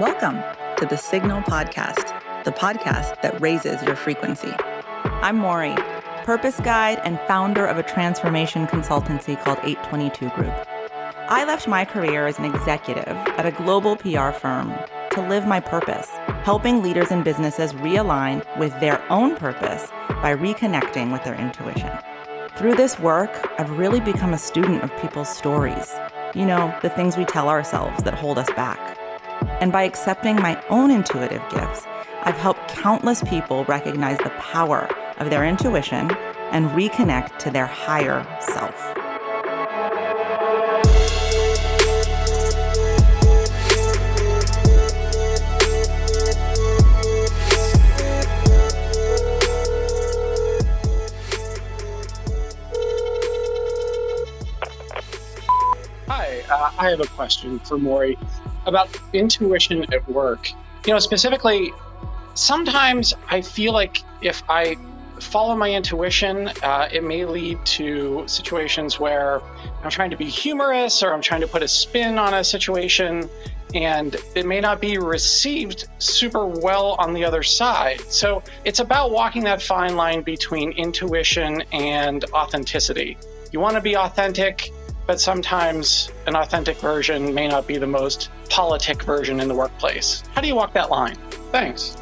Welcome 0.00 0.42
to 0.78 0.86
the 0.86 0.96
Signal 0.96 1.42
Podcast, 1.42 2.18
the 2.44 2.52
podcast 2.52 3.20
that 3.20 3.38
raises 3.38 3.82
your 3.82 3.94
frequency. 3.94 4.50
I'm 5.04 5.36
Mory, 5.36 5.74
purpose 6.24 6.58
guide 6.58 7.02
and 7.04 7.20
founder 7.28 7.66
of 7.66 7.76
a 7.76 7.82
transformation 7.82 8.66
consultancy 8.66 9.38
called 9.38 9.58
822 9.58 10.30
Group. 10.30 10.54
I 11.28 11.44
left 11.44 11.68
my 11.68 11.84
career 11.84 12.26
as 12.26 12.38
an 12.38 12.46
executive 12.46 13.08
at 13.08 13.44
a 13.44 13.50
global 13.50 13.94
PR 13.94 14.30
firm 14.30 14.72
to 15.10 15.20
live 15.28 15.46
my 15.46 15.60
purpose, 15.60 16.08
helping 16.44 16.82
leaders 16.82 17.10
and 17.10 17.22
businesses 17.22 17.74
realign 17.74 18.42
with 18.58 18.72
their 18.80 19.02
own 19.12 19.36
purpose 19.36 19.90
by 20.22 20.34
reconnecting 20.34 21.12
with 21.12 21.24
their 21.24 21.38
intuition. 21.38 21.92
Through 22.56 22.76
this 22.76 22.98
work, 22.98 23.52
I've 23.58 23.78
really 23.78 24.00
become 24.00 24.32
a 24.32 24.38
student 24.38 24.82
of 24.82 24.96
people's 25.02 25.28
stories. 25.28 25.94
You 26.34 26.46
know, 26.46 26.74
the 26.80 26.88
things 26.88 27.18
we 27.18 27.26
tell 27.26 27.50
ourselves 27.50 28.02
that 28.04 28.14
hold 28.14 28.38
us 28.38 28.48
back. 28.52 28.96
And 29.60 29.70
by 29.72 29.82
accepting 29.82 30.36
my 30.36 30.62
own 30.70 30.90
intuitive 30.90 31.42
gifts, 31.50 31.86
I've 32.22 32.36
helped 32.36 32.68
countless 32.68 33.22
people 33.24 33.64
recognize 33.64 34.18
the 34.18 34.30
power 34.30 34.88
of 35.18 35.30
their 35.30 35.46
intuition 35.46 36.10
and 36.50 36.70
reconnect 36.70 37.38
to 37.38 37.50
their 37.50 37.66
higher 37.66 38.26
self. 38.40 38.99
Uh, 56.60 56.70
I 56.78 56.90
have 56.90 57.00
a 57.00 57.06
question 57.06 57.58
for 57.60 57.78
Mory 57.78 58.18
about 58.66 58.90
intuition 59.14 59.90
at 59.94 60.06
work. 60.10 60.50
You 60.86 60.92
know, 60.92 60.98
specifically, 60.98 61.72
sometimes 62.34 63.14
I 63.30 63.40
feel 63.40 63.72
like 63.72 64.02
if 64.20 64.42
I 64.46 64.76
follow 65.20 65.56
my 65.56 65.70
intuition, 65.70 66.48
uh, 66.62 66.88
it 66.92 67.02
may 67.02 67.24
lead 67.24 67.64
to 67.64 68.24
situations 68.26 69.00
where 69.00 69.40
I'm 69.82 69.90
trying 69.90 70.10
to 70.10 70.18
be 70.18 70.26
humorous 70.26 71.02
or 71.02 71.14
I'm 71.14 71.22
trying 71.22 71.40
to 71.40 71.48
put 71.48 71.62
a 71.62 71.68
spin 71.68 72.18
on 72.18 72.34
a 72.34 72.44
situation, 72.44 73.30
and 73.74 74.16
it 74.34 74.44
may 74.44 74.60
not 74.60 74.82
be 74.82 74.98
received 74.98 75.88
super 75.98 76.46
well 76.46 76.94
on 76.98 77.14
the 77.14 77.24
other 77.24 77.42
side. 77.42 78.02
So 78.12 78.42
it's 78.66 78.80
about 78.80 79.12
walking 79.12 79.44
that 79.44 79.62
fine 79.62 79.96
line 79.96 80.20
between 80.20 80.72
intuition 80.72 81.62
and 81.72 82.22
authenticity. 82.34 83.16
You 83.50 83.60
want 83.60 83.76
to 83.76 83.80
be 83.80 83.96
authentic, 83.96 84.70
but 85.10 85.20
sometimes 85.20 86.08
an 86.28 86.36
authentic 86.36 86.76
version 86.78 87.34
may 87.34 87.48
not 87.48 87.66
be 87.66 87.76
the 87.78 87.86
most 87.88 88.30
politic 88.48 89.02
version 89.02 89.40
in 89.40 89.48
the 89.48 89.54
workplace. 89.56 90.22
How 90.36 90.40
do 90.40 90.46
you 90.46 90.54
walk 90.54 90.72
that 90.74 90.88
line? 90.88 91.16
Thanks. 91.50 91.96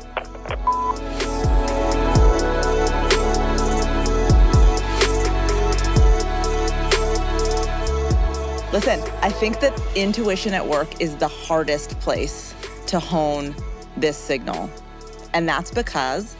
Listen, 8.75 9.01
I 9.23 9.31
think 9.31 9.61
that 9.61 9.73
intuition 9.97 10.53
at 10.53 10.67
work 10.67 11.01
is 11.01 11.17
the 11.17 11.29
hardest 11.29 11.99
place 12.01 12.55
to 12.89 13.01
hone 13.01 13.55
this 13.97 14.19
signal. 14.19 14.69
And 15.33 15.49
that's 15.49 15.71
because 15.71 16.37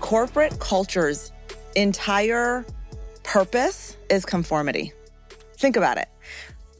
corporate 0.00 0.58
culture's 0.58 1.32
entire 1.76 2.66
purpose 3.22 3.96
is 4.10 4.26
conformity. 4.26 4.92
Think 5.60 5.76
about 5.76 5.98
it. 5.98 6.08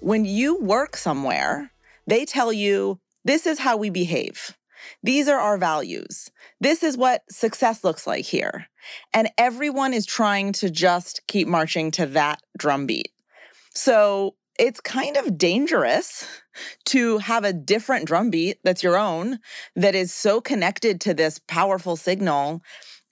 When 0.01 0.25
you 0.25 0.59
work 0.59 0.97
somewhere, 0.97 1.71
they 2.07 2.25
tell 2.25 2.51
you 2.51 2.99
this 3.27 3.47
is 3.47 3.59
how 3.59 3.77
we 3.77 3.91
behave. 3.91 4.57
These 5.03 5.29
are 5.29 5.39
our 5.39 5.59
values. 5.59 6.31
This 6.63 6.83
is 6.83 6.97
what 6.97 7.23
success 7.31 7.85
looks 7.85 8.07
like 8.07 8.25
here. 8.25 8.69
And 9.13 9.29
everyone 9.37 9.93
is 9.93 10.07
trying 10.07 10.53
to 10.55 10.71
just 10.71 11.21
keep 11.29 11.47
marching 11.47 11.91
to 11.91 12.07
that 12.07 12.41
drumbeat. 12.57 13.13
So 13.75 14.37
it's 14.59 14.81
kind 14.81 15.19
of 15.19 15.37
dangerous 15.37 16.27
to 16.87 17.19
have 17.19 17.45
a 17.45 17.53
different 17.53 18.07
drumbeat 18.07 18.61
that's 18.65 18.83
your 18.83 18.97
own, 18.97 19.41
that 19.77 19.95
is 19.95 20.11
so 20.11 20.41
connected 20.41 21.03
to 21.03 21.13
this 21.13 21.39
powerful 21.47 21.97
signal. 21.97 22.63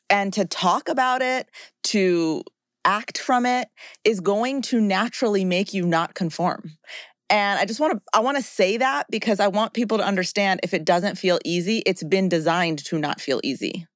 And 0.08 0.32
to 0.32 0.46
talk 0.46 0.88
about 0.88 1.20
it, 1.20 1.50
to 1.84 2.42
act 2.84 3.18
from 3.18 3.46
it, 3.46 3.68
is 4.04 4.20
going 4.20 4.62
to 4.62 4.80
naturally 4.80 5.44
make 5.44 5.74
you 5.74 5.86
not 5.86 6.14
conform. 6.14 6.72
And 7.30 7.58
I 7.58 7.66
just 7.66 7.80
want 7.80 7.94
to 7.94 8.02
I 8.14 8.20
want 8.20 8.36
to 8.38 8.42
say 8.42 8.78
that 8.78 9.06
because 9.10 9.38
I 9.40 9.48
want 9.48 9.74
people 9.74 9.98
to 9.98 10.04
understand 10.04 10.60
if 10.62 10.72
it 10.72 10.84
doesn't 10.84 11.16
feel 11.16 11.38
easy, 11.44 11.82
it's 11.84 12.02
been 12.02 12.28
designed 12.28 12.84
to 12.86 12.98
not 12.98 13.20
feel 13.20 13.40
easy. 13.44 13.86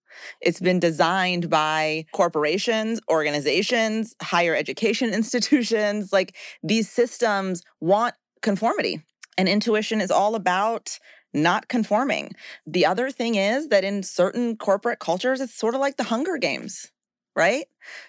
It's 0.40 0.60
been 0.60 0.78
designed 0.78 1.48
by 1.48 2.04
corporations, 2.12 3.00
organizations, 3.10 4.14
higher 4.20 4.54
education 4.54 5.14
institutions. 5.14 6.12
Like 6.12 6.36
these 6.62 6.90
systems 6.90 7.62
want 7.80 8.14
conformity. 8.42 9.02
And 9.38 9.48
intuition 9.48 10.00
is 10.00 10.10
all 10.10 10.34
about 10.34 10.98
not 11.32 11.68
conforming. 11.68 12.32
The 12.66 12.84
other 12.84 13.10
thing 13.10 13.36
is 13.36 13.68
that 13.68 13.84
in 13.84 14.02
certain 14.02 14.56
corporate 14.56 14.98
cultures, 14.98 15.40
it's 15.40 15.54
sort 15.54 15.74
of 15.74 15.80
like 15.80 15.96
the 15.96 16.04
Hunger 16.04 16.36
Games, 16.36 16.92
right? 17.34 17.64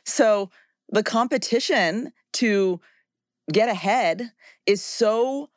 So 0.05 0.50
the 0.93 1.03
competition 1.03 2.13
to 2.33 2.79
get 3.51 3.67
ahead 3.67 4.31
is 4.65 4.81
so 4.81 5.49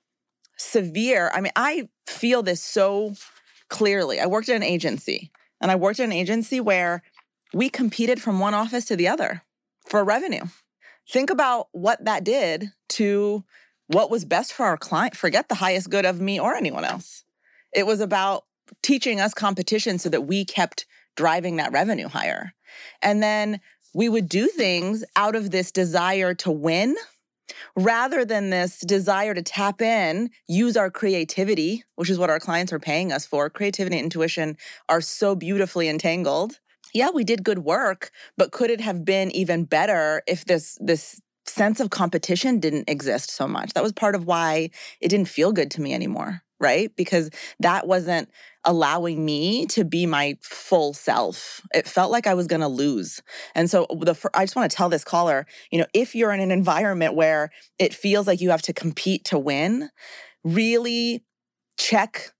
severe. 0.56 1.30
I 1.32 1.42
mean, 1.42 1.52
I 1.54 1.88
feel 2.06 2.42
this 2.42 2.62
so 2.62 3.14
clearly. 3.68 4.18
I 4.18 4.26
worked 4.26 4.48
at 4.48 4.56
an 4.56 4.62
agency 4.62 5.30
and 5.60 5.70
I 5.70 5.76
worked 5.76 6.00
at 6.00 6.04
an 6.04 6.12
agency 6.12 6.58
where 6.58 7.02
we 7.52 7.68
competed 7.68 8.20
from 8.20 8.40
one 8.40 8.54
office 8.54 8.86
to 8.86 8.96
the 8.96 9.08
other 9.08 9.42
for 9.86 10.02
revenue. 10.02 10.44
Think 11.08 11.28
about 11.28 11.68
what 11.72 12.04
that 12.06 12.24
did 12.24 12.72
to 12.90 13.44
what 13.88 14.10
was 14.10 14.24
best 14.24 14.54
for 14.54 14.64
our 14.64 14.78
client. 14.78 15.16
Forget 15.16 15.48
the 15.48 15.54
highest 15.56 15.90
good 15.90 16.06
of 16.06 16.18
me 16.18 16.40
or 16.40 16.54
anyone 16.54 16.84
else. 16.84 17.24
It 17.74 17.86
was 17.86 18.00
about 18.00 18.44
teaching 18.82 19.20
us 19.20 19.34
competition 19.34 19.98
so 19.98 20.08
that 20.08 20.22
we 20.22 20.46
kept 20.46 20.86
driving 21.14 21.56
that 21.56 21.72
revenue 21.72 22.08
higher. 22.08 22.54
And 23.02 23.22
then 23.22 23.60
we 23.96 24.10
would 24.10 24.28
do 24.28 24.46
things 24.46 25.02
out 25.16 25.34
of 25.34 25.50
this 25.50 25.72
desire 25.72 26.34
to 26.34 26.50
win 26.50 26.94
rather 27.74 28.26
than 28.26 28.50
this 28.50 28.80
desire 28.80 29.32
to 29.32 29.40
tap 29.40 29.80
in, 29.80 30.28
use 30.46 30.76
our 30.76 30.90
creativity, 30.90 31.82
which 31.94 32.10
is 32.10 32.18
what 32.18 32.28
our 32.28 32.38
clients 32.38 32.74
are 32.74 32.78
paying 32.78 33.10
us 33.10 33.24
for. 33.24 33.48
Creativity 33.48 33.96
and 33.96 34.04
intuition 34.04 34.58
are 34.90 35.00
so 35.00 35.34
beautifully 35.34 35.88
entangled. 35.88 36.60
Yeah, 36.92 37.08
we 37.08 37.24
did 37.24 37.42
good 37.42 37.60
work, 37.60 38.10
but 38.36 38.52
could 38.52 38.68
it 38.68 38.82
have 38.82 39.02
been 39.02 39.30
even 39.30 39.64
better 39.64 40.22
if 40.26 40.44
this 40.44 40.76
this 40.78 41.18
sense 41.46 41.80
of 41.80 41.88
competition 41.88 42.60
didn't 42.60 42.90
exist 42.90 43.30
so 43.30 43.48
much? 43.48 43.72
That 43.72 43.82
was 43.82 43.92
part 43.92 44.14
of 44.14 44.26
why 44.26 44.68
it 45.00 45.08
didn't 45.08 45.28
feel 45.28 45.52
good 45.52 45.70
to 45.70 45.80
me 45.80 45.94
anymore, 45.94 46.42
right? 46.60 46.94
Because 46.96 47.30
that 47.60 47.86
wasn't 47.86 48.28
allowing 48.66 49.24
me 49.24 49.64
to 49.66 49.84
be 49.84 50.04
my 50.04 50.36
full 50.42 50.92
self. 50.92 51.62
It 51.72 51.86
felt 51.86 52.10
like 52.10 52.26
I 52.26 52.34
was 52.34 52.48
going 52.48 52.60
to 52.60 52.68
lose. 52.68 53.22
And 53.54 53.70
so 53.70 53.86
the 53.90 54.14
I 54.34 54.44
just 54.44 54.56
want 54.56 54.70
to 54.70 54.76
tell 54.76 54.88
this 54.88 55.04
caller, 55.04 55.46
you 55.70 55.78
know, 55.78 55.86
if 55.94 56.14
you're 56.14 56.32
in 56.32 56.40
an 56.40 56.50
environment 56.50 57.14
where 57.14 57.50
it 57.78 57.94
feels 57.94 58.26
like 58.26 58.40
you 58.40 58.50
have 58.50 58.62
to 58.62 58.72
compete 58.72 59.24
to 59.26 59.38
win, 59.38 59.88
really 60.44 61.24
check 61.78 62.32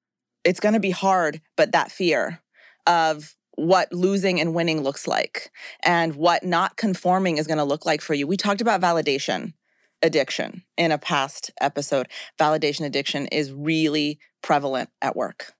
it's 0.45 0.61
going 0.61 0.75
to 0.75 0.81
be 0.81 0.93
hard, 0.93 1.41
but 1.57 1.73
that 1.73 1.91
fear 1.91 2.41
of 2.87 3.35
what 3.57 3.93
losing 3.93 4.41
and 4.41 4.55
winning 4.55 4.83
looks 4.83 5.09
like 5.09 5.51
and 5.83 6.15
what 6.15 6.45
not 6.45 6.77
conforming 6.77 7.39
is 7.39 7.49
going 7.49 7.59
to 7.59 7.65
look 7.65 7.85
like 7.85 8.01
for 8.01 8.15
you. 8.15 8.27
We 8.29 8.37
talked 8.37 8.61
about 8.61 8.81
validation 8.81 9.55
addiction 10.03 10.63
in 10.77 10.93
a 10.93 10.99
past 10.99 11.51
episode. 11.61 12.07
Validation 12.39 12.85
addiction 12.85 13.27
is 13.27 13.53
really 13.53 14.21
prevalent 14.41 14.89
at 15.03 15.17
work 15.17 15.56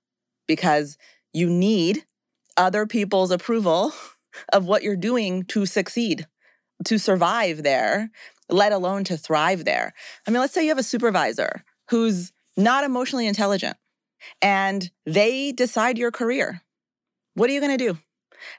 because 0.47 0.97
you 1.33 1.49
need 1.49 2.05
other 2.55 2.85
people's 2.85 3.31
approval 3.31 3.93
of 4.53 4.65
what 4.65 4.83
you're 4.83 4.95
doing 4.95 5.43
to 5.45 5.65
succeed, 5.65 6.27
to 6.85 6.97
survive 6.97 7.63
there, 7.63 8.09
let 8.49 8.71
alone 8.71 9.03
to 9.05 9.17
thrive 9.17 9.65
there. 9.65 9.93
I 10.27 10.31
mean, 10.31 10.39
let's 10.39 10.53
say 10.53 10.63
you 10.63 10.69
have 10.69 10.77
a 10.77 10.83
supervisor 10.83 11.63
who's 11.89 12.31
not 12.55 12.83
emotionally 12.83 13.27
intelligent 13.27 13.77
and 14.41 14.89
they 15.05 15.51
decide 15.51 15.97
your 15.97 16.11
career. 16.11 16.61
What 17.35 17.49
are 17.49 17.53
you 17.53 17.59
going 17.59 17.77
to 17.77 17.93
do? 17.93 17.99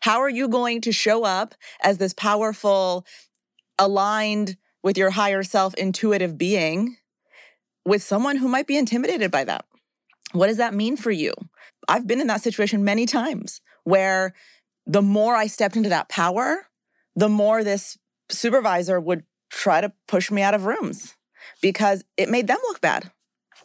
How 0.00 0.20
are 0.20 0.28
you 0.28 0.48
going 0.48 0.80
to 0.82 0.92
show 0.92 1.24
up 1.24 1.54
as 1.82 1.98
this 1.98 2.12
powerful, 2.12 3.06
aligned 3.78 4.56
with 4.82 4.98
your 4.98 5.10
higher 5.10 5.42
self, 5.42 5.74
intuitive 5.74 6.38
being 6.38 6.96
with 7.84 8.02
someone 8.02 8.36
who 8.36 8.48
might 8.48 8.66
be 8.66 8.76
intimidated 8.76 9.30
by 9.30 9.44
that? 9.44 9.64
What 10.32 10.48
does 10.48 10.58
that 10.58 10.74
mean 10.74 10.96
for 10.96 11.10
you? 11.10 11.32
I've 11.88 12.06
been 12.06 12.20
in 12.20 12.26
that 12.26 12.42
situation 12.42 12.84
many 12.84 13.06
times 13.06 13.60
where 13.84 14.34
the 14.86 15.02
more 15.02 15.34
I 15.34 15.46
stepped 15.46 15.76
into 15.76 15.88
that 15.88 16.08
power, 16.08 16.66
the 17.16 17.28
more 17.28 17.64
this 17.64 17.98
supervisor 18.28 19.00
would 19.00 19.24
try 19.50 19.80
to 19.80 19.92
push 20.06 20.30
me 20.30 20.42
out 20.42 20.54
of 20.54 20.66
rooms 20.66 21.16
because 21.62 22.04
it 22.16 22.28
made 22.28 22.46
them 22.46 22.58
look 22.62 22.80
bad. 22.80 23.10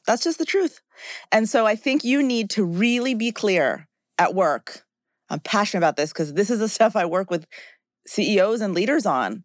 That's 0.08 0.24
just 0.24 0.38
the 0.38 0.46
truth. 0.46 0.82
And 1.32 1.48
so 1.48 1.66
I 1.66 1.76
think 1.76 2.04
you 2.04 2.24
need 2.24 2.50
to 2.52 2.64
really 2.64 3.14
be 3.14 3.32
clear 3.32 3.88
at 4.18 4.34
work. 4.34 4.86
I'm 5.30 5.40
passionate 5.40 5.80
about 5.80 5.98
this 5.98 6.12
because 6.12 6.34
this 6.34 6.50
is 6.50 6.60
the 6.60 6.70
stuff 6.70 6.96
I 6.96 7.06
work 7.06 7.30
with 7.30 7.46
CEOs 8.08 8.62
and 8.62 8.74
leaders 8.74 9.06
on. 9.06 9.44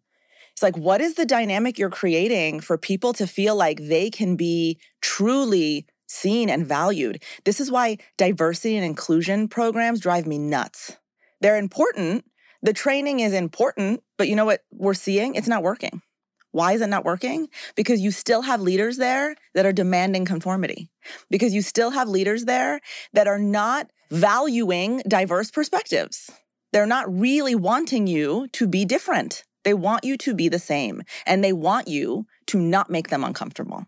It's 0.53 0.63
like, 0.63 0.77
what 0.77 0.99
is 0.99 1.13
the 1.13 1.25
dynamic 1.25 1.79
you're 1.79 1.89
creating 1.89 2.59
for 2.59 2.77
people 2.77 3.13
to 3.13 3.25
feel 3.25 3.55
like 3.55 3.79
they 3.79 4.09
can 4.09 4.35
be 4.35 4.77
truly 5.01 5.85
seen 6.09 6.49
and 6.49 6.65
valued? 6.65 7.21
This 7.45 7.59
is 7.59 7.71
why 7.71 7.97
diversity 8.17 8.75
and 8.75 8.85
inclusion 8.85 9.47
programs 9.47 9.99
drive 9.99 10.27
me 10.27 10.37
nuts. 10.37 10.97
They're 11.41 11.57
important. 11.57 12.25
The 12.61 12.73
training 12.73 13.21
is 13.21 13.33
important, 13.33 14.03
but 14.17 14.27
you 14.27 14.35
know 14.35 14.45
what 14.45 14.63
we're 14.71 14.93
seeing? 14.93 15.35
It's 15.35 15.47
not 15.47 15.63
working. 15.63 16.01
Why 16.51 16.73
is 16.73 16.81
it 16.81 16.87
not 16.87 17.05
working? 17.05 17.47
Because 17.75 18.01
you 18.01 18.11
still 18.11 18.41
have 18.41 18.59
leaders 18.59 18.97
there 18.97 19.35
that 19.53 19.65
are 19.65 19.71
demanding 19.71 20.25
conformity. 20.25 20.89
Because 21.29 21.53
you 21.53 21.61
still 21.61 21.91
have 21.91 22.09
leaders 22.09 22.45
there 22.45 22.81
that 23.13 23.27
are 23.27 23.39
not 23.39 23.91
valuing 24.09 25.01
diverse 25.07 25.51
perspectives. 25.51 26.31
They're 26.73 26.87
not 26.87 27.11
really 27.13 27.55
wanting 27.55 28.07
you 28.07 28.47
to 28.53 28.67
be 28.67 28.83
different. 28.83 29.43
They 29.63 29.73
want 29.73 30.03
you 30.03 30.17
to 30.17 30.33
be 30.33 30.49
the 30.49 30.59
same 30.59 31.03
and 31.25 31.43
they 31.43 31.53
want 31.53 31.87
you 31.87 32.25
to 32.47 32.59
not 32.59 32.89
make 32.89 33.09
them 33.09 33.23
uncomfortable. 33.23 33.85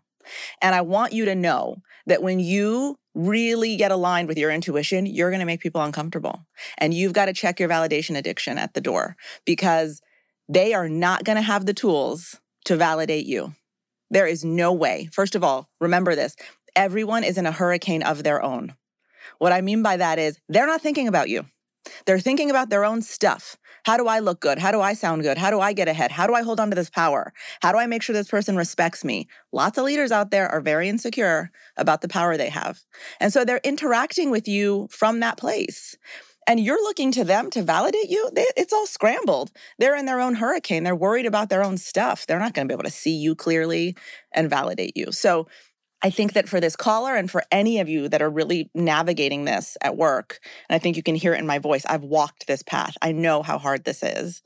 And 0.60 0.74
I 0.74 0.82
want 0.82 1.12
you 1.12 1.24
to 1.24 1.34
know 1.34 1.78
that 2.06 2.22
when 2.22 2.40
you 2.40 2.96
really 3.14 3.76
get 3.76 3.90
aligned 3.90 4.28
with 4.28 4.38
your 4.38 4.50
intuition, 4.50 5.06
you're 5.06 5.30
going 5.30 5.40
to 5.40 5.46
make 5.46 5.60
people 5.60 5.82
uncomfortable. 5.82 6.46
And 6.78 6.94
you've 6.94 7.12
got 7.12 7.26
to 7.26 7.32
check 7.32 7.60
your 7.60 7.68
validation 7.68 8.16
addiction 8.16 8.58
at 8.58 8.74
the 8.74 8.80
door 8.80 9.16
because 9.44 10.00
they 10.48 10.74
are 10.74 10.88
not 10.88 11.24
going 11.24 11.36
to 11.36 11.42
have 11.42 11.66
the 11.66 11.74
tools 11.74 12.40
to 12.64 12.76
validate 12.76 13.26
you. 13.26 13.54
There 14.10 14.26
is 14.26 14.44
no 14.44 14.72
way. 14.72 15.08
First 15.12 15.34
of 15.34 15.44
all, 15.44 15.68
remember 15.80 16.14
this 16.14 16.36
everyone 16.74 17.24
is 17.24 17.36
in 17.36 17.46
a 17.46 17.52
hurricane 17.52 18.02
of 18.02 18.22
their 18.22 18.42
own. 18.42 18.74
What 19.38 19.52
I 19.52 19.60
mean 19.60 19.82
by 19.82 19.98
that 19.98 20.18
is 20.18 20.38
they're 20.48 20.66
not 20.66 20.80
thinking 20.80 21.08
about 21.08 21.28
you. 21.28 21.44
They're 22.06 22.20
thinking 22.20 22.50
about 22.50 22.70
their 22.70 22.84
own 22.84 23.02
stuff. 23.02 23.56
How 23.84 23.96
do 23.96 24.06
I 24.06 24.20
look 24.20 24.40
good? 24.40 24.58
How 24.58 24.70
do 24.70 24.80
I 24.80 24.94
sound 24.94 25.22
good? 25.22 25.38
How 25.38 25.50
do 25.50 25.60
I 25.60 25.72
get 25.72 25.88
ahead? 25.88 26.12
How 26.12 26.26
do 26.26 26.34
I 26.34 26.42
hold 26.42 26.60
on 26.60 26.70
to 26.70 26.76
this 26.76 26.90
power? 26.90 27.32
How 27.60 27.72
do 27.72 27.78
I 27.78 27.86
make 27.86 28.02
sure 28.02 28.14
this 28.14 28.28
person 28.28 28.56
respects 28.56 29.04
me? 29.04 29.26
Lots 29.50 29.78
of 29.78 29.84
leaders 29.84 30.12
out 30.12 30.30
there 30.30 30.48
are 30.48 30.60
very 30.60 30.88
insecure 30.88 31.50
about 31.76 32.00
the 32.00 32.08
power 32.08 32.36
they 32.36 32.50
have. 32.50 32.80
And 33.18 33.32
so 33.32 33.44
they're 33.44 33.60
interacting 33.64 34.30
with 34.30 34.46
you 34.46 34.88
from 34.90 35.20
that 35.20 35.36
place 35.36 35.96
and 36.46 36.60
you're 36.60 36.82
looking 36.82 37.12
to 37.12 37.24
them 37.24 37.50
to 37.50 37.62
validate 37.62 38.10
you, 38.10 38.30
they, 38.32 38.46
it's 38.56 38.72
all 38.72 38.86
scrambled. 38.86 39.50
They're 39.78 39.96
in 39.96 40.06
their 40.06 40.20
own 40.20 40.34
hurricane. 40.34 40.82
They're 40.82 40.94
worried 40.94 41.26
about 41.26 41.48
their 41.48 41.62
own 41.62 41.78
stuff. 41.78 42.26
They're 42.26 42.38
not 42.38 42.54
going 42.54 42.66
to 42.66 42.72
be 42.72 42.74
able 42.74 42.84
to 42.84 42.90
see 42.90 43.14
you 43.14 43.34
clearly 43.34 43.96
and 44.32 44.50
validate 44.50 44.96
you. 44.96 45.12
So 45.12 45.46
I 46.02 46.10
think 46.10 46.32
that 46.32 46.48
for 46.48 46.60
this 46.60 46.74
caller 46.74 47.14
and 47.14 47.30
for 47.30 47.44
any 47.52 47.78
of 47.78 47.88
you 47.88 48.08
that 48.08 48.22
are 48.22 48.30
really 48.30 48.70
navigating 48.74 49.44
this 49.44 49.76
at 49.80 49.96
work, 49.96 50.40
and 50.68 50.74
I 50.74 50.78
think 50.78 50.96
you 50.96 51.02
can 51.02 51.14
hear 51.14 51.32
it 51.32 51.38
in 51.38 51.46
my 51.46 51.58
voice, 51.58 51.84
I've 51.86 52.02
walked 52.02 52.46
this 52.46 52.62
path. 52.62 52.96
I 53.00 53.12
know 53.12 53.42
how 53.42 53.58
hard 53.58 53.84
this 53.84 54.02
is. 54.02 54.42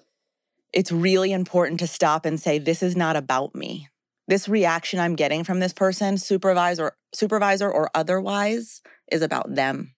It's 0.72 0.92
really 0.92 1.32
important 1.32 1.80
to 1.80 1.86
stop 1.86 2.26
and 2.26 2.38
say, 2.38 2.58
this 2.58 2.82
is 2.82 2.94
not 2.94 3.16
about 3.16 3.54
me. 3.54 3.88
This 4.28 4.48
reaction 4.48 5.00
I'm 5.00 5.16
getting 5.16 5.44
from 5.44 5.60
this 5.60 5.72
person, 5.72 6.18
supervisor, 6.18 6.92
supervisor 7.14 7.70
or 7.70 7.90
otherwise, 7.94 8.82
is 9.10 9.22
about 9.22 9.54
them. 9.54 9.94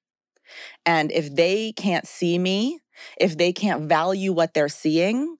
And 0.86 1.10
if 1.10 1.34
they 1.34 1.72
can't 1.72 2.06
see 2.06 2.38
me, 2.38 2.78
if 3.18 3.36
they 3.36 3.52
can't 3.52 3.88
value 3.88 4.32
what 4.32 4.54
they're 4.54 4.68
seeing, 4.68 5.38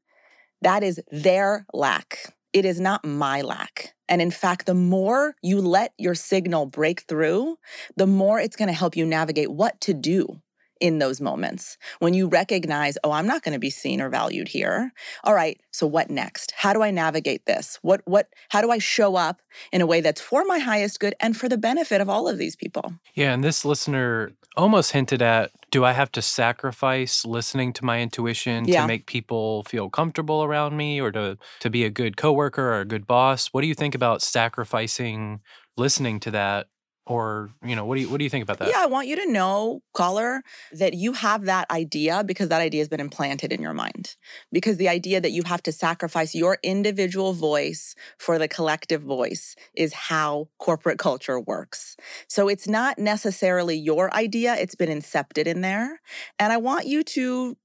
that 0.62 0.82
is 0.82 1.00
their 1.10 1.66
lack. 1.72 2.34
It 2.52 2.64
is 2.64 2.80
not 2.80 3.04
my 3.04 3.42
lack. 3.42 3.94
And 4.08 4.22
in 4.22 4.31
fact, 4.31 4.66
the 4.66 4.75
more 4.75 5.34
you 5.43 5.60
let 5.60 5.93
your 5.99 6.14
signal 6.14 6.66
break 6.66 7.02
through, 7.02 7.58
the 7.96 8.06
more 8.06 8.40
it's 8.40 8.56
going 8.56 8.69
to 8.69 8.75
help 8.75 8.96
you 8.96 9.05
navigate 9.05 9.50
what 9.50 9.81
to 9.82 9.94
do 9.94 10.40
in 10.80 10.98
those 10.98 11.20
moments 11.20 11.76
when 11.98 12.14
you 12.14 12.28
recognize, 12.28 12.98
oh, 13.04 13.12
I'm 13.12 13.26
not 13.26 13.42
going 13.42 13.52
to 13.52 13.58
be 13.58 13.70
seen 13.70 14.00
or 14.00 14.08
valued 14.08 14.48
here. 14.48 14.92
All 15.25 15.34
right, 15.34 15.60
so 15.70 15.86
what 15.86 16.10
next? 16.10 16.52
How 16.52 16.72
do 16.72 16.82
I 16.82 16.90
navigate 16.90 17.46
this? 17.46 17.78
What 17.82 18.02
what 18.04 18.28
how 18.48 18.60
do 18.60 18.70
I 18.70 18.78
show 18.78 19.16
up 19.16 19.40
in 19.72 19.80
a 19.80 19.86
way 19.86 20.00
that's 20.00 20.20
for 20.20 20.44
my 20.44 20.58
highest 20.58 21.00
good 21.00 21.14
and 21.20 21.36
for 21.36 21.48
the 21.48 21.58
benefit 21.58 22.00
of 22.00 22.08
all 22.08 22.28
of 22.28 22.38
these 22.38 22.56
people? 22.56 22.94
Yeah, 23.14 23.32
and 23.32 23.42
this 23.42 23.64
listener 23.64 24.32
almost 24.56 24.92
hinted 24.92 25.22
at 25.22 25.50
do 25.70 25.84
I 25.84 25.92
have 25.92 26.10
to 26.12 26.22
sacrifice 26.22 27.25
listening 27.25 27.72
to 27.75 27.84
my 27.84 28.00
intuition 28.00 28.66
yeah. 28.66 28.82
to 28.82 28.88
make 28.88 29.06
people 29.06 29.62
feel 29.64 29.90
comfortable 29.90 30.42
around 30.42 30.76
me 30.76 31.00
or 31.00 31.12
to 31.12 31.38
to 31.60 31.70
be 31.70 31.84
a 31.84 31.90
good 31.90 32.16
coworker 32.16 32.75
or 32.75 32.80
a 32.80 32.84
good 32.84 33.06
boss? 33.06 33.48
What 33.48 33.60
do 33.60 33.66
you 33.66 33.75
think 33.75 33.94
about 33.94 34.22
sacrificing 34.22 35.40
listening 35.76 36.20
to 36.20 36.30
that 36.32 36.66
or 37.10 37.50
you 37.64 37.75
know 37.76 37.84
what 37.84 37.96
do 37.96 38.02
you 38.02 38.08
what 38.08 38.19
do 38.19 38.25
you 38.25 38.31
think 38.31 38.43
about 38.43 38.58
that? 38.58 38.69
Yeah 38.69 38.82
i 38.82 38.87
want 38.87 39.08
you 39.08 39.16
to 39.16 39.31
know 39.31 39.82
caller 39.94 40.43
that 40.72 40.94
you 40.94 41.12
have 41.12 41.44
that 41.44 41.70
idea 41.70 42.22
because 42.25 42.49
that 42.49 42.60
idea 42.60 42.81
has 42.81 42.88
been 42.88 43.00
implanted 43.00 43.52
in 43.52 43.62
your 43.62 43.75
mind. 43.75 44.16
Because 44.52 44.76
the 44.76 44.88
idea 44.88 45.20
that 45.20 45.32
you 45.32 45.43
have 45.44 45.62
to 45.64 45.72
sacrifice 45.72 46.34
your 46.34 46.58
individual 46.62 47.32
voice 47.32 47.94
for 48.19 48.38
the 48.38 48.49
collective 48.49 49.02
voice 49.02 49.55
is 49.75 49.93
how 49.93 50.49
corporate 50.58 50.99
culture 50.99 51.40
works. 51.40 51.96
So 52.28 52.49
it's 52.49 52.69
not 52.69 52.99
necessarily 52.99 53.76
your 53.76 54.12
idea 54.14 54.54
it's 54.54 54.75
been 54.75 54.90
incepted 54.90 55.46
in 55.46 55.61
there. 55.61 56.00
And 56.38 56.52
i 56.52 56.56
want 56.56 56.87
you 56.87 57.02
to 57.02 57.56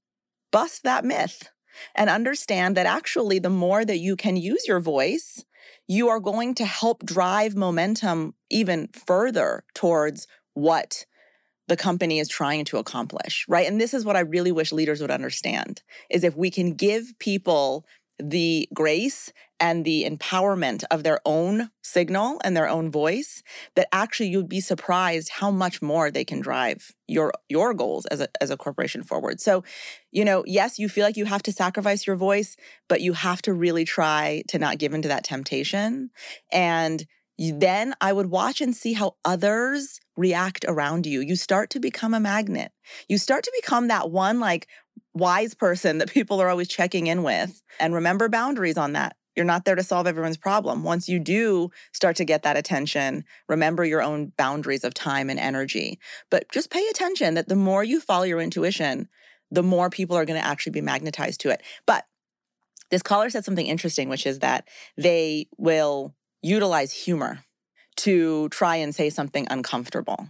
bust 0.52 0.84
that 0.84 1.04
myth 1.04 1.50
and 1.94 2.08
understand 2.08 2.76
that 2.76 2.86
actually 2.86 3.38
the 3.38 3.50
more 3.50 3.84
that 3.84 3.98
you 3.98 4.16
can 4.16 4.36
use 4.36 4.66
your 4.68 4.80
voice 4.80 5.44
you 5.86 6.08
are 6.08 6.20
going 6.20 6.54
to 6.56 6.64
help 6.64 7.04
drive 7.04 7.54
momentum 7.56 8.34
even 8.50 8.88
further 9.06 9.64
towards 9.74 10.26
what 10.54 11.06
the 11.66 11.76
company 11.76 12.18
is 12.18 12.28
trying 12.28 12.64
to 12.66 12.78
accomplish, 12.78 13.46
right? 13.48 13.66
And 13.66 13.80
this 13.80 13.94
is 13.94 14.04
what 14.04 14.16
I 14.16 14.20
really 14.20 14.52
wish 14.52 14.72
leaders 14.72 15.00
would 15.00 15.10
understand 15.10 15.82
is 16.10 16.24
if 16.24 16.36
we 16.36 16.50
can 16.50 16.74
give 16.74 17.18
people 17.18 17.86
the 18.18 18.68
grace 18.74 19.32
and 19.60 19.84
the 19.84 20.04
empowerment 20.08 20.84
of 20.90 21.02
their 21.02 21.20
own 21.24 21.70
signal 21.82 22.40
and 22.44 22.56
their 22.56 22.68
own 22.68 22.90
voice 22.90 23.42
that 23.76 23.88
actually 23.92 24.28
you'd 24.28 24.48
be 24.48 24.60
surprised 24.60 25.28
how 25.28 25.50
much 25.50 25.80
more 25.80 26.10
they 26.10 26.24
can 26.24 26.40
drive 26.40 26.92
your 27.06 27.32
your 27.48 27.74
goals 27.74 28.06
as 28.06 28.20
a 28.20 28.28
as 28.40 28.50
a 28.50 28.56
corporation 28.56 29.02
forward. 29.02 29.40
So, 29.40 29.64
you 30.10 30.24
know, 30.24 30.44
yes, 30.46 30.78
you 30.78 30.88
feel 30.88 31.04
like 31.04 31.16
you 31.16 31.26
have 31.26 31.42
to 31.44 31.52
sacrifice 31.52 32.06
your 32.06 32.16
voice, 32.16 32.56
but 32.88 33.00
you 33.00 33.12
have 33.12 33.42
to 33.42 33.52
really 33.52 33.84
try 33.84 34.42
to 34.48 34.58
not 34.58 34.78
give 34.78 34.94
into 34.94 35.08
that 35.08 35.24
temptation 35.24 36.10
and 36.52 37.06
then 37.38 37.94
I 38.00 38.12
would 38.12 38.26
watch 38.26 38.60
and 38.60 38.76
see 38.76 38.92
how 38.92 39.16
others 39.24 39.98
react 40.16 40.64
around 40.68 41.04
you. 41.06 41.20
You 41.20 41.36
start 41.36 41.70
to 41.70 41.80
become 41.80 42.14
a 42.14 42.20
magnet. 42.20 42.72
You 43.08 43.18
start 43.18 43.42
to 43.44 43.52
become 43.60 43.88
that 43.88 44.10
one 44.10 44.38
like 44.38 44.68
wise 45.14 45.54
person 45.54 45.98
that 45.98 46.10
people 46.12 46.40
are 46.40 46.48
always 46.48 46.68
checking 46.68 47.06
in 47.06 47.22
with. 47.22 47.62
And 47.80 47.94
remember 47.94 48.28
boundaries 48.28 48.76
on 48.78 48.92
that. 48.92 49.16
You're 49.36 49.44
not 49.44 49.64
there 49.64 49.74
to 49.74 49.82
solve 49.82 50.06
everyone's 50.06 50.36
problem. 50.36 50.84
Once 50.84 51.08
you 51.08 51.18
do 51.18 51.70
start 51.92 52.16
to 52.16 52.24
get 52.24 52.42
that 52.44 52.56
attention, 52.56 53.24
remember 53.48 53.84
your 53.84 54.02
own 54.02 54.32
boundaries 54.36 54.84
of 54.84 54.94
time 54.94 55.30
and 55.30 55.40
energy. 55.40 55.98
But 56.30 56.50
just 56.52 56.70
pay 56.70 56.86
attention 56.88 57.34
that 57.34 57.48
the 57.48 57.56
more 57.56 57.82
you 57.82 58.00
follow 58.00 58.24
your 58.24 58.40
intuition, 58.40 59.08
the 59.50 59.62
more 59.62 59.90
people 59.90 60.16
are 60.16 60.24
going 60.24 60.40
to 60.40 60.46
actually 60.46 60.72
be 60.72 60.80
magnetized 60.80 61.40
to 61.40 61.50
it. 61.50 61.62
But 61.86 62.04
this 62.90 63.02
caller 63.02 63.30
said 63.30 63.44
something 63.44 63.66
interesting, 63.66 64.08
which 64.08 64.26
is 64.26 64.40
that 64.40 64.68
they 64.96 65.48
will 65.58 66.14
utilize 66.42 66.92
humor 66.92 67.40
to 67.96 68.48
try 68.50 68.76
and 68.76 68.94
say 68.94 69.10
something 69.10 69.46
uncomfortable. 69.50 70.28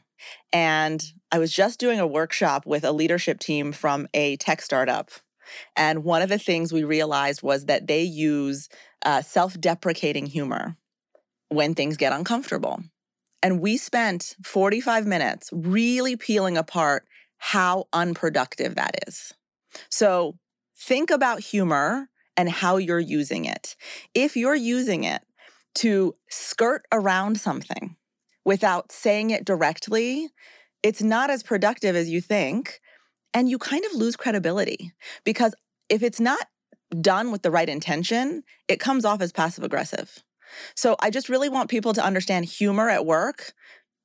And 0.53 1.05
I 1.33 1.39
was 1.39 1.53
just 1.53 1.81
doing 1.81 2.01
a 2.01 2.07
workshop 2.07 2.67
with 2.67 2.85
a 2.85 2.93
leadership 2.93 3.41
team 3.41 3.73
from 3.73 4.07
a 4.15 4.37
tech 4.37 4.63
startup. 4.63 5.11
And 5.77 6.05
one 6.05 6.23
of 6.23 6.29
the 6.29 6.39
things 6.39 6.73
we 6.73 6.85
realized 6.85 7.43
was 7.43 7.67
that 7.67 7.87
they 7.87 8.03
use 8.03 8.69
uh, 9.05 9.23
self 9.23 9.59
deprecating 9.61 10.27
humor 10.27 10.77
when 11.49 11.75
things 11.75 11.97
get 11.97 12.13
uncomfortable. 12.13 12.83
And 13.43 13.61
we 13.61 13.77
spent 13.77 14.37
45 14.43 15.07
minutes 15.07 15.51
really 15.53 16.17
peeling 16.17 16.57
apart 16.57 17.07
how 17.39 17.87
unproductive 17.93 18.75
that 18.77 19.05
is. 19.07 19.35
So 19.91 20.39
think 20.77 21.11
about 21.11 21.41
humor 21.41 22.09
and 22.37 22.49
how 22.49 22.79
you're 22.79 22.99
using 22.99 23.45
it. 23.45 23.77
If 24.15 24.37
you're 24.37 24.55
using 24.55 25.05
it 25.05 25.23
to 25.77 26.15
skirt 26.31 26.87
around 26.91 27.39
something 27.39 27.97
without 28.45 28.93
saying 28.93 29.31
it 29.31 29.45
directly, 29.45 30.29
it's 30.83 31.03
not 31.03 31.31
as 31.31 31.43
productive 31.43 31.97
as 31.97 32.09
you 32.09 32.21
think. 32.21 32.81
And 33.33 33.49
you 33.49 33.59
kind 33.59 33.85
of 33.85 33.95
lose 33.95 34.17
credibility 34.17 34.93
because 35.25 35.55
if 35.89 36.03
it's 36.03 36.21
not 36.21 36.47
done 37.01 37.31
with 37.31 37.43
the 37.43 37.51
right 37.51 37.69
intention, 37.69 38.43
it 38.69 38.81
comes 38.81 39.05
off 39.05 39.21
as 39.21 39.33
passive 39.33 39.65
aggressive. 39.65 40.23
So 40.75 40.97
I 41.01 41.11
just 41.11 41.29
really 41.29 41.49
want 41.49 41.71
people 41.71 41.93
to 41.95 42.05
understand 42.05 42.45
humor 42.45 42.89
at 42.89 43.07
work. 43.07 43.53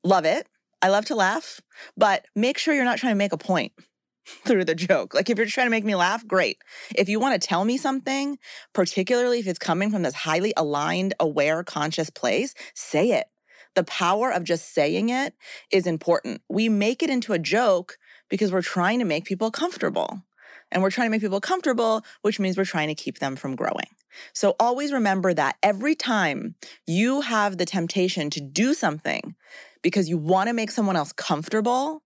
Love 0.03 0.25
it. 0.25 0.47
I 0.81 0.89
love 0.89 1.05
to 1.05 1.15
laugh, 1.15 1.59
but 1.97 2.25
make 2.35 2.57
sure 2.57 2.73
you're 2.73 2.85
not 2.85 2.99
trying 2.99 3.11
to 3.11 3.17
make 3.17 3.33
a 3.33 3.37
point 3.37 3.73
through 4.25 4.65
the 4.65 4.75
joke. 4.75 5.13
Like 5.13 5.29
if 5.29 5.37
you're 5.37 5.47
trying 5.47 5.67
to 5.67 5.71
make 5.71 5.83
me 5.83 5.95
laugh, 5.95 6.25
great. 6.25 6.57
If 6.95 7.09
you 7.09 7.19
want 7.19 7.39
to 7.39 7.47
tell 7.47 7.65
me 7.65 7.77
something, 7.77 8.37
particularly 8.73 9.39
if 9.39 9.47
it's 9.47 9.59
coming 9.59 9.91
from 9.91 10.03
this 10.03 10.13
highly 10.13 10.53
aligned, 10.55 11.13
aware, 11.19 11.63
conscious 11.63 12.09
place, 12.09 12.53
say 12.73 13.11
it. 13.11 13.27
The 13.75 13.83
power 13.83 14.31
of 14.31 14.43
just 14.43 14.73
saying 14.73 15.09
it 15.09 15.35
is 15.71 15.85
important. 15.85 16.41
We 16.49 16.69
make 16.69 17.03
it 17.03 17.09
into 17.09 17.33
a 17.33 17.39
joke 17.39 17.97
because 18.29 18.51
we're 18.51 18.61
trying 18.61 18.99
to 18.99 19.05
make 19.05 19.25
people 19.25 19.51
comfortable. 19.51 20.23
And 20.71 20.83
we're 20.83 20.91
trying 20.91 21.07
to 21.07 21.11
make 21.11 21.21
people 21.21 21.41
comfortable, 21.41 22.03
which 22.21 22.39
means 22.39 22.57
we're 22.57 22.65
trying 22.65 22.89
to 22.89 22.95
keep 22.95 23.19
them 23.19 23.35
from 23.35 23.55
growing. 23.55 23.87
So 24.33 24.55
always 24.59 24.91
remember 24.91 25.33
that 25.33 25.57
every 25.63 25.95
time 25.95 26.55
you 26.87 27.21
have 27.21 27.57
the 27.57 27.65
temptation 27.65 28.29
to 28.31 28.41
do 28.41 28.73
something 28.73 29.35
because 29.81 30.09
you 30.09 30.17
want 30.17 30.47
to 30.47 30.53
make 30.53 30.71
someone 30.71 30.95
else 30.95 31.11
comfortable, 31.13 32.03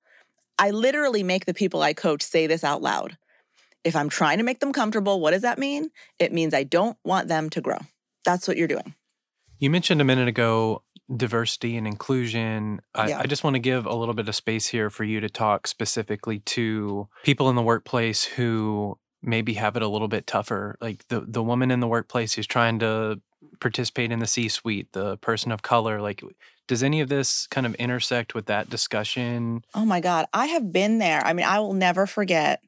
I 0.60 0.72
literally 0.72 1.24
make 1.24 1.46
the 1.46 1.54
people 1.54 1.82
I 1.82 1.94
coach 1.94 2.22
say 2.22 2.48
this 2.48 2.64
out 2.64 2.82
loud. 2.82 3.18
If 3.84 3.96
I'm 3.96 4.10
trying 4.10 4.38
to 4.38 4.44
make 4.44 4.60
them 4.60 4.72
comfortable, 4.72 5.20
what 5.20 5.32
does 5.32 5.42
that 5.42 5.60
mean? 5.60 5.90
It 6.20 6.32
means 6.32 6.54
I 6.54 6.64
don't 6.64 6.98
want 7.04 7.28
them 7.28 7.50
to 7.52 7.62
grow. 7.62 7.80
That's 8.24 8.48
what 8.48 8.56
you're 8.56 8.68
doing. 8.68 8.96
You 9.60 9.70
mentioned 9.70 10.02
a 10.02 10.06
minute 10.06 10.28
ago 10.28 10.84
diversity 11.16 11.78
and 11.78 11.86
inclusion. 11.86 12.82
I, 12.96 13.10
yeah. 13.10 13.20
I, 13.20 13.26
just 13.26 13.44
want 13.44 13.56
to 13.56 13.60
give 13.60 13.86
a 13.86 13.94
little 13.94 14.14
bit 14.14 14.28
of 14.28 14.36
space 14.36 14.68
here 14.68 14.90
for 14.90 15.04
you 15.04 15.20
to 15.20 15.30
talk 15.30 15.68
specifically 15.68 16.40
to 16.40 17.08
people 17.24 17.50
in 17.50 17.56
the 17.56 17.62
workplace 17.62 18.24
who 18.24 18.98
maybe 19.22 19.54
have 19.54 19.76
it 19.76 19.82
a 19.82 19.88
little 19.88 20.08
bit 20.08 20.28
tougher. 20.28 20.78
Like 20.82 21.08
the 21.08 21.22
the 21.22 21.44
woman 21.44 21.72
in 21.72 21.80
the 21.80 21.88
workplace 21.88 22.34
who's 22.34 22.48
trying 22.48 22.80
to 22.80 23.22
participate 23.60 24.12
in 24.12 24.20
the 24.20 24.28
C 24.28 24.48
suite, 24.50 24.92
the 24.94 25.18
person 25.18 25.52
of 25.52 25.62
color. 25.62 26.02
Like, 26.02 26.24
does 26.68 26.84
any 26.84 27.02
of 27.02 27.10
this 27.10 27.48
kind 27.48 27.66
of 27.66 27.76
intersect 27.76 28.34
with 28.34 28.46
that 28.46 28.70
discussion? 28.70 29.64
Oh 29.74 29.86
my 29.86 30.00
God, 30.00 30.26
I 30.34 30.48
have 30.48 30.72
been 30.72 31.00
there. 31.00 31.26
I 31.26 31.34
mean, 31.34 31.46
I 31.46 31.60
will 31.60 31.74
never 31.74 32.06
forget. 32.06 32.62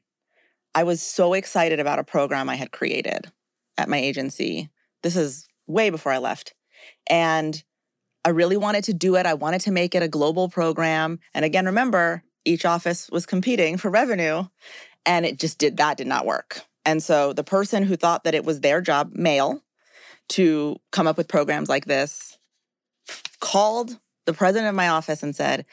I 0.74 0.84
was 0.84 1.00
so 1.00 1.32
excited 1.32 1.80
about 1.80 1.98
a 1.98 2.04
program 2.04 2.48
I 2.48 2.56
had 2.56 2.70
created 2.70 3.32
at 3.78 3.88
my 3.88 3.98
agency. 3.98 4.68
This 5.02 5.16
is 5.16 5.46
way 5.66 5.90
before 5.90 6.12
I 6.12 6.18
left. 6.18 6.54
And 7.08 7.62
I 8.26 8.30
really 8.30 8.56
wanted 8.56 8.82
to 8.84 8.92
do 8.92 9.14
it. 9.14 9.24
I 9.24 9.34
wanted 9.34 9.60
to 9.62 9.70
make 9.70 9.94
it 9.94 10.02
a 10.02 10.08
global 10.08 10.48
program. 10.48 11.20
And 11.32 11.44
again, 11.44 11.66
remember, 11.66 12.24
each 12.44 12.64
office 12.64 13.08
was 13.08 13.24
competing 13.24 13.76
for 13.76 13.88
revenue 13.88 14.48
and 15.06 15.24
it 15.24 15.38
just 15.38 15.58
did 15.58 15.76
that 15.76 15.96
did 15.96 16.08
not 16.08 16.26
work. 16.26 16.62
And 16.84 17.00
so 17.00 17.32
the 17.32 17.44
person 17.44 17.84
who 17.84 17.94
thought 17.94 18.24
that 18.24 18.34
it 18.34 18.44
was 18.44 18.60
their 18.60 18.80
job, 18.80 19.12
male, 19.14 19.62
to 20.30 20.76
come 20.90 21.06
up 21.06 21.16
with 21.16 21.28
programs 21.28 21.68
like 21.68 21.84
this, 21.84 22.36
called 23.38 23.96
the 24.24 24.34
president 24.34 24.70
of 24.70 24.74
my 24.74 24.88
office 24.88 25.22
and 25.22 25.36
said, 25.36 25.64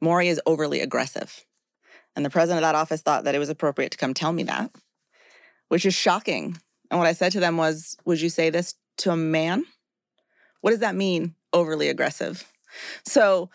Mory 0.00 0.26
is 0.26 0.40
overly 0.46 0.80
aggressive. 0.80 1.44
And 2.16 2.24
the 2.24 2.30
president 2.30 2.64
of 2.64 2.68
that 2.68 2.74
office 2.74 3.02
thought 3.02 3.22
that 3.22 3.36
it 3.36 3.38
was 3.38 3.50
appropriate 3.50 3.92
to 3.92 3.98
come 3.98 4.14
tell 4.14 4.32
me 4.32 4.42
that, 4.44 4.72
which 5.68 5.86
is 5.86 5.94
shocking. 5.94 6.58
And 6.90 6.98
what 6.98 7.06
I 7.06 7.12
said 7.12 7.30
to 7.32 7.40
them 7.40 7.56
was, 7.56 7.96
Would 8.04 8.20
you 8.20 8.30
say 8.30 8.50
this 8.50 8.74
to 8.98 9.12
a 9.12 9.16
man? 9.16 9.64
What 10.60 10.70
does 10.70 10.80
that 10.80 10.96
mean, 10.96 11.36
overly 11.52 11.88
aggressive? 11.88 12.44
So 13.04 13.50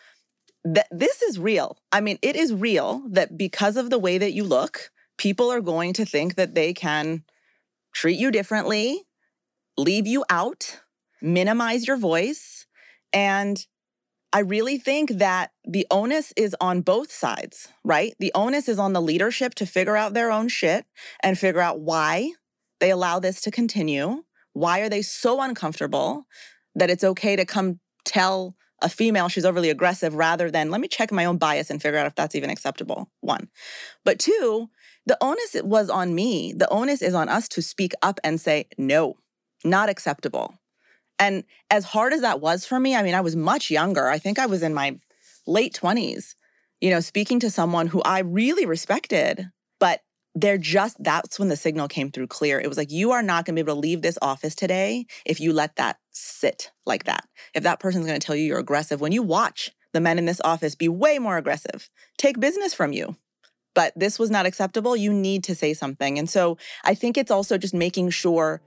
th- 0.66 0.88
this 0.92 1.22
is 1.22 1.40
real. 1.40 1.78
I 1.92 2.02
mean, 2.02 2.20
it 2.22 2.36
is 2.36 2.54
real 2.54 3.04
that 3.10 3.38
because 3.38 3.78
of 3.78 3.90
the 3.90 4.00
way 4.00 4.18
that 4.18 4.34
you 4.34 4.44
look, 4.44 4.92
people 5.18 5.50
are 5.50 5.62
going 5.62 5.94
to 5.94 6.06
think 6.06 6.36
that 6.36 6.56
they 6.56 6.74
can 6.74 7.24
treat 7.94 8.20
you 8.20 8.32
differently, 8.32 9.04
leave 9.78 10.08
you 10.08 10.25
out, 10.30 10.80
minimize 11.22 11.88
your 11.88 11.98
voice. 11.98 12.66
And 13.14 13.66
I 14.34 14.40
really 14.40 14.78
think 14.78 15.12
that 15.12 15.52
the 15.64 15.88
onus 15.90 16.34
is 16.36 16.56
on 16.60 16.82
both 16.82 17.10
sides, 17.10 17.70
right? 17.86 18.14
The 18.20 18.34
onus 18.36 18.68
is 18.68 18.78
on 18.78 18.92
the 18.92 19.02
leadership 19.02 19.56
to 19.56 19.66
figure 19.66 19.96
out 19.96 20.14
their 20.14 20.30
own 20.30 20.50
shit 20.50 20.86
and 21.24 21.40
figure 21.40 21.62
out 21.62 21.80
why 21.80 22.34
they 22.82 22.92
allow 22.92 23.20
this 23.20 23.40
to 23.42 23.52
continue. 23.52 24.24
Why 24.52 24.82
are 24.82 24.90
they 24.90 25.02
so 25.02 25.42
uncomfortable 25.42 26.28
that 26.75 26.90
it's 26.90 27.04
okay 27.04 27.38
to 27.38 27.46
come 27.46 27.80
tell 28.06 28.56
a 28.82 28.90
female 28.90 29.30
she's 29.30 29.46
overly 29.46 29.70
aggressive 29.70 30.16
rather 30.16 30.52
than 30.52 30.70
let 30.70 30.82
me 30.82 30.88
check 30.88 31.12
my 31.12 31.26
own 31.26 31.38
bias 31.38 31.70
and 31.70 31.82
figure 31.82 31.98
out 31.98 32.08
if 32.08 32.16
that's 32.16 32.36
even 32.36 32.50
acceptable? 32.50 33.10
One. 33.22 33.50
But 34.04 34.20
two, 34.20 34.70
the 35.06 35.18
onus 35.22 35.56
was 35.64 35.90
on 35.90 36.16
me. 36.16 36.54
The 36.54 36.70
onus 36.70 37.02
is 37.02 37.14
on 37.14 37.30
us 37.30 37.48
to 37.50 37.62
speak 37.62 37.94
up 38.02 38.20
and 38.24 38.40
say, 38.40 38.68
no, 38.78 39.16
not 39.64 39.90
acceptable. 39.90 40.56
And 41.20 41.44
as 41.70 41.86
hard 41.86 42.14
as 42.14 42.22
that 42.22 42.42
was 42.42 42.66
for 42.66 42.80
me, 42.80 42.96
I 42.96 43.04
mean, 43.04 43.14
I 43.14 43.22
was 43.22 43.36
much 43.36 43.72
younger. 43.72 44.08
I 44.08 44.20
think 44.20 44.40
I 44.40 44.46
was 44.48 44.64
in 44.64 44.74
my 44.74 45.00
late 45.48 45.74
20s, 45.74 46.36
you 46.82 46.90
know, 46.90 47.00
speaking 47.00 47.40
to 47.40 47.50
someone 47.50 47.88
who 47.88 48.02
I 48.02 48.20
really 48.20 48.66
respected, 48.66 49.50
they're 50.36 50.58
just, 50.58 51.01
that's 51.01 51.39
when 51.39 51.48
the 51.48 51.56
signal 51.56 51.88
came 51.88 52.12
through 52.12 52.27
clear. 52.27 52.60
It 52.60 52.68
was 52.68 52.77
like, 52.77 52.92
you 52.92 53.12
are 53.12 53.24
not 53.24 53.46
going 53.46 53.56
to 53.56 53.63
be 53.63 53.65
able 53.65 53.82
to 53.82 53.88
leave 53.88 54.01
this 54.01 54.20
office 54.22 54.54
today 54.54 55.06
if 55.25 55.39
you 55.39 55.54
let 55.54 55.77
that 55.77 55.98
sit 56.12 56.72
like 56.86 57.06
that. 57.06 57.25
If 57.54 57.63
that 57.63 57.80
person's 57.80 58.06
going 58.06 58.20
to 58.20 58.25
tell 58.25 58.36
you 58.36 58.44
you're 58.44 58.60
aggressive, 58.60 59.00
when 59.01 59.13
you 59.13 59.24
watch 59.24 59.72
the 59.94 60.01
men 60.01 60.20
in 60.20 60.25
this 60.25 60.42
office 60.44 60.75
be 60.75 60.89
way 60.89 61.20
more 61.20 61.38
aggressive, 61.38 61.89
take 62.18 62.39
business 62.39 62.74
from 62.74 62.92
you 62.92 63.15
but 63.75 63.94
this 63.96 64.18
was 64.18 64.32
not 64.32 64.48
acceptable, 64.48 64.96
you 64.96 65.13
need 65.13 65.44
to 65.44 65.54
say 65.54 65.75
something. 65.75 66.18
And 66.18 66.27
so 66.27 66.58
I 66.84 66.96
think 66.96 67.18
it's 67.18 67.30
also 67.30 67.58
just 67.60 67.75
making 67.75 68.10
sure 68.10 68.62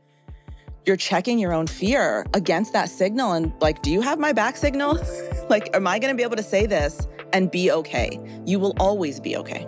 you're 0.87 0.97
checking 0.97 1.39
your 1.39 1.53
own 1.53 1.67
fear 1.67 2.25
against 2.35 2.73
that 2.75 2.89
signal 2.89 3.33
and 3.33 3.53
like, 3.61 3.83
do 3.83 3.91
you 3.91 4.01
have 4.01 4.19
my 4.19 4.33
back 4.33 4.57
signal? 4.57 4.99
like, 5.49 5.75
am 5.75 5.87
I 5.87 5.99
going 5.99 6.13
to 6.13 6.17
be 6.17 6.23
able 6.23 6.37
to 6.37 6.43
say 6.43 6.67
this 6.67 7.07
and 7.33 7.51
be 7.51 7.71
okay? 7.73 8.21
You 8.47 8.61
will 8.61 8.75
always 8.79 9.19
be 9.19 9.37
okay. 9.37 9.67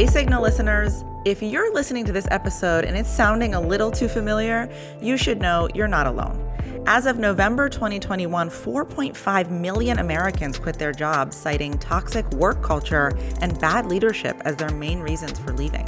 Hey, 0.00 0.06
Signal 0.06 0.40
listeners. 0.40 1.04
If 1.26 1.42
you're 1.42 1.74
listening 1.74 2.06
to 2.06 2.12
this 2.12 2.26
episode 2.30 2.86
and 2.86 2.96
it's 2.96 3.10
sounding 3.10 3.52
a 3.52 3.60
little 3.60 3.90
too 3.90 4.08
familiar, 4.08 4.66
you 4.98 5.18
should 5.18 5.42
know 5.42 5.68
you're 5.74 5.88
not 5.88 6.06
alone. 6.06 6.42
As 6.86 7.04
of 7.04 7.18
November 7.18 7.68
2021, 7.68 8.48
4.5 8.48 9.50
million 9.50 9.98
Americans 9.98 10.58
quit 10.58 10.78
their 10.78 10.92
jobs, 10.92 11.36
citing 11.36 11.76
toxic 11.76 12.26
work 12.30 12.62
culture 12.62 13.12
and 13.42 13.60
bad 13.60 13.90
leadership 13.90 14.40
as 14.46 14.56
their 14.56 14.70
main 14.70 15.00
reasons 15.00 15.38
for 15.38 15.52
leaving. 15.52 15.86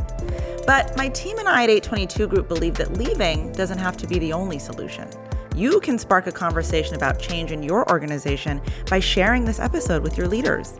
But 0.66 0.94
my 0.94 1.08
team 1.08 1.38
and 1.38 1.48
I 1.48 1.62
at 1.62 1.70
822 1.70 2.26
Group 2.26 2.48
believe 2.48 2.74
that 2.74 2.98
leaving 2.98 3.50
doesn't 3.52 3.78
have 3.78 3.96
to 3.96 4.06
be 4.06 4.18
the 4.18 4.34
only 4.34 4.58
solution. 4.58 5.08
You 5.56 5.80
can 5.80 5.98
spark 5.98 6.26
a 6.26 6.32
conversation 6.32 6.96
about 6.96 7.18
change 7.18 7.50
in 7.50 7.62
your 7.62 7.90
organization 7.90 8.60
by 8.90 9.00
sharing 9.00 9.46
this 9.46 9.58
episode 9.58 10.02
with 10.02 10.18
your 10.18 10.28
leaders. 10.28 10.78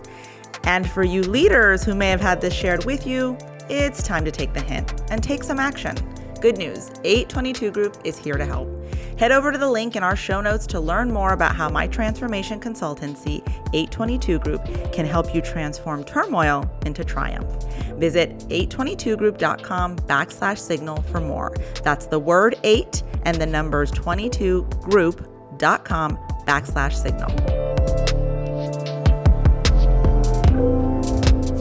And 0.64 0.88
for 0.88 1.02
you 1.02 1.22
leaders 1.22 1.84
who 1.84 1.94
may 1.94 2.10
have 2.10 2.20
had 2.20 2.40
this 2.40 2.54
shared 2.54 2.84
with 2.84 3.06
you, 3.06 3.36
it's 3.68 4.02
time 4.02 4.24
to 4.24 4.30
take 4.30 4.52
the 4.52 4.60
hint 4.60 5.02
and 5.10 5.22
take 5.22 5.42
some 5.42 5.58
action. 5.58 5.96
Good 6.40 6.58
news 6.58 6.90
822 7.04 7.70
Group 7.70 7.96
is 8.04 8.18
here 8.18 8.36
to 8.36 8.44
help. 8.44 8.68
Head 9.16 9.30
over 9.30 9.52
to 9.52 9.58
the 9.58 9.70
link 9.70 9.94
in 9.94 10.02
our 10.02 10.16
show 10.16 10.40
notes 10.40 10.66
to 10.68 10.80
learn 10.80 11.12
more 11.12 11.32
about 11.32 11.54
how 11.54 11.68
my 11.68 11.86
transformation 11.86 12.58
consultancy, 12.58 13.46
822 13.72 14.38
Group, 14.40 14.64
can 14.92 15.06
help 15.06 15.34
you 15.34 15.40
transform 15.40 16.02
turmoil 16.02 16.68
into 16.84 17.04
triumph. 17.04 17.64
Visit 17.96 18.36
822group.com 18.48 19.96
backslash 20.00 20.58
signal 20.58 21.02
for 21.02 21.20
more. 21.20 21.54
That's 21.84 22.06
the 22.06 22.18
word 22.18 22.56
8 22.64 23.02
and 23.24 23.40
the 23.40 23.46
numbers 23.46 23.92
22group.com 23.92 26.18
backslash 26.44 26.94
signal. 26.94 27.61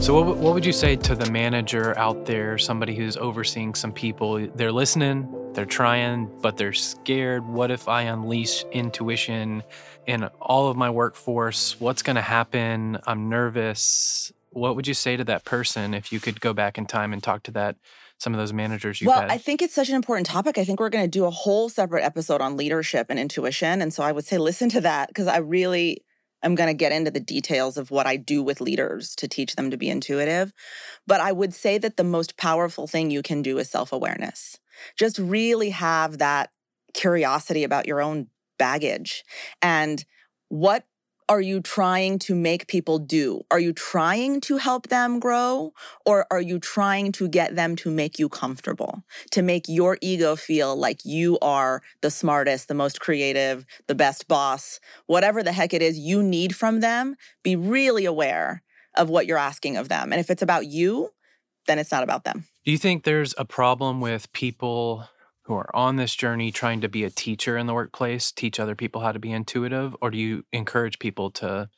So, 0.02 0.20
what, 0.20 0.36
what 0.38 0.52
would 0.54 0.66
you 0.66 0.72
say 0.72 0.96
to 0.96 1.14
the 1.14 1.30
manager 1.30 1.96
out 1.96 2.26
there, 2.26 2.58
somebody 2.58 2.92
who's 2.96 3.16
overseeing 3.16 3.76
some 3.76 3.92
people? 3.92 4.48
They're 4.48 4.72
listening, 4.72 5.32
they're 5.52 5.64
trying, 5.64 6.28
but 6.40 6.56
they're 6.56 6.72
scared. 6.72 7.46
What 7.46 7.70
if 7.70 7.86
I 7.86 8.02
unleash 8.02 8.64
intuition 8.72 9.62
in 10.08 10.24
all 10.40 10.66
of 10.66 10.76
my 10.76 10.90
workforce? 10.90 11.78
What's 11.78 12.02
going 12.02 12.16
to 12.16 12.22
happen? 12.22 12.98
I'm 13.06 13.28
nervous. 13.28 14.32
What 14.50 14.74
would 14.74 14.88
you 14.88 14.94
say 14.94 15.16
to 15.16 15.22
that 15.22 15.44
person 15.44 15.94
if 15.94 16.12
you 16.12 16.18
could 16.18 16.40
go 16.40 16.52
back 16.52 16.78
in 16.78 16.86
time 16.86 17.12
and 17.12 17.22
talk 17.22 17.44
to 17.44 17.52
that 17.52 17.76
some 18.18 18.34
of 18.34 18.40
those 18.40 18.52
managers 18.52 19.00
you 19.00 19.06
well, 19.06 19.20
had? 19.20 19.30
I 19.30 19.38
think 19.38 19.62
it's 19.62 19.72
such 19.72 19.88
an 19.88 19.94
important 19.94 20.26
topic. 20.26 20.58
I 20.58 20.64
think 20.64 20.80
we're 20.80 20.90
going 20.90 21.04
to 21.04 21.10
do 21.10 21.26
a 21.26 21.30
whole 21.30 21.68
separate 21.68 22.02
episode 22.02 22.40
on 22.40 22.56
leadership 22.56 23.06
and 23.08 23.20
intuition. 23.20 23.80
And 23.80 23.94
so 23.94 24.02
I 24.02 24.10
would 24.10 24.24
say 24.24 24.36
listen 24.36 24.68
to 24.70 24.80
that 24.80 25.06
because 25.10 25.28
I 25.28 25.36
really 25.36 26.02
I'm 26.42 26.54
going 26.54 26.68
to 26.68 26.74
get 26.74 26.92
into 26.92 27.10
the 27.10 27.20
details 27.20 27.76
of 27.76 27.90
what 27.90 28.06
I 28.06 28.16
do 28.16 28.42
with 28.42 28.60
leaders 28.60 29.14
to 29.16 29.28
teach 29.28 29.56
them 29.56 29.70
to 29.70 29.76
be 29.76 29.88
intuitive. 29.88 30.52
But 31.06 31.20
I 31.20 31.32
would 31.32 31.54
say 31.54 31.78
that 31.78 31.96
the 31.96 32.04
most 32.04 32.36
powerful 32.36 32.86
thing 32.86 33.10
you 33.10 33.22
can 33.22 33.42
do 33.42 33.58
is 33.58 33.70
self 33.70 33.92
awareness. 33.92 34.58
Just 34.96 35.18
really 35.18 35.70
have 35.70 36.18
that 36.18 36.50
curiosity 36.94 37.64
about 37.64 37.86
your 37.86 38.02
own 38.02 38.28
baggage 38.58 39.24
and 39.60 40.04
what 40.48 40.84
are 41.32 41.40
you 41.40 41.62
trying 41.62 42.18
to 42.18 42.34
make 42.34 42.66
people 42.66 42.98
do? 42.98 43.40
Are 43.50 43.58
you 43.58 43.72
trying 43.72 44.42
to 44.42 44.58
help 44.58 44.88
them 44.88 45.18
grow? 45.18 45.72
Or 46.04 46.26
are 46.30 46.42
you 46.42 46.58
trying 46.58 47.10
to 47.12 47.26
get 47.26 47.56
them 47.56 47.74
to 47.76 47.90
make 47.90 48.18
you 48.18 48.28
comfortable, 48.28 49.02
to 49.30 49.40
make 49.40 49.64
your 49.66 49.96
ego 50.02 50.36
feel 50.36 50.76
like 50.76 51.06
you 51.06 51.38
are 51.40 51.80
the 52.02 52.10
smartest, 52.10 52.68
the 52.68 52.74
most 52.74 53.00
creative, 53.00 53.64
the 53.86 53.94
best 53.94 54.28
boss, 54.28 54.78
whatever 55.06 55.42
the 55.42 55.52
heck 55.52 55.72
it 55.72 55.80
is 55.80 55.98
you 55.98 56.22
need 56.22 56.54
from 56.54 56.80
them? 56.80 57.16
Be 57.42 57.56
really 57.56 58.04
aware 58.04 58.62
of 58.98 59.08
what 59.08 59.24
you're 59.24 59.38
asking 59.38 59.78
of 59.78 59.88
them. 59.88 60.12
And 60.12 60.20
if 60.20 60.28
it's 60.28 60.42
about 60.42 60.66
you, 60.66 61.14
then 61.66 61.78
it's 61.78 61.90
not 61.92 62.02
about 62.02 62.24
them. 62.24 62.44
Do 62.66 62.72
you 62.72 62.76
think 62.76 63.04
there's 63.04 63.34
a 63.38 63.46
problem 63.46 64.02
with 64.02 64.30
people 64.34 65.08
who 65.42 65.54
are 65.54 65.74
on 65.74 65.96
this 65.96 66.14
journey 66.14 66.52
trying 66.52 66.80
to 66.80 66.88
be 66.88 67.04
a 67.04 67.10
teacher 67.10 67.56
in 67.56 67.66
the 67.66 67.74
workplace, 67.74 68.30
teach 68.30 68.60
other 68.60 68.74
people 68.74 69.00
how 69.00 69.12
to 69.12 69.18
be 69.18 69.32
intuitive, 69.32 69.96
or 70.00 70.10
do 70.10 70.18
you 70.18 70.44
encourage 70.52 70.98
people 70.98 71.30
to 71.32 71.68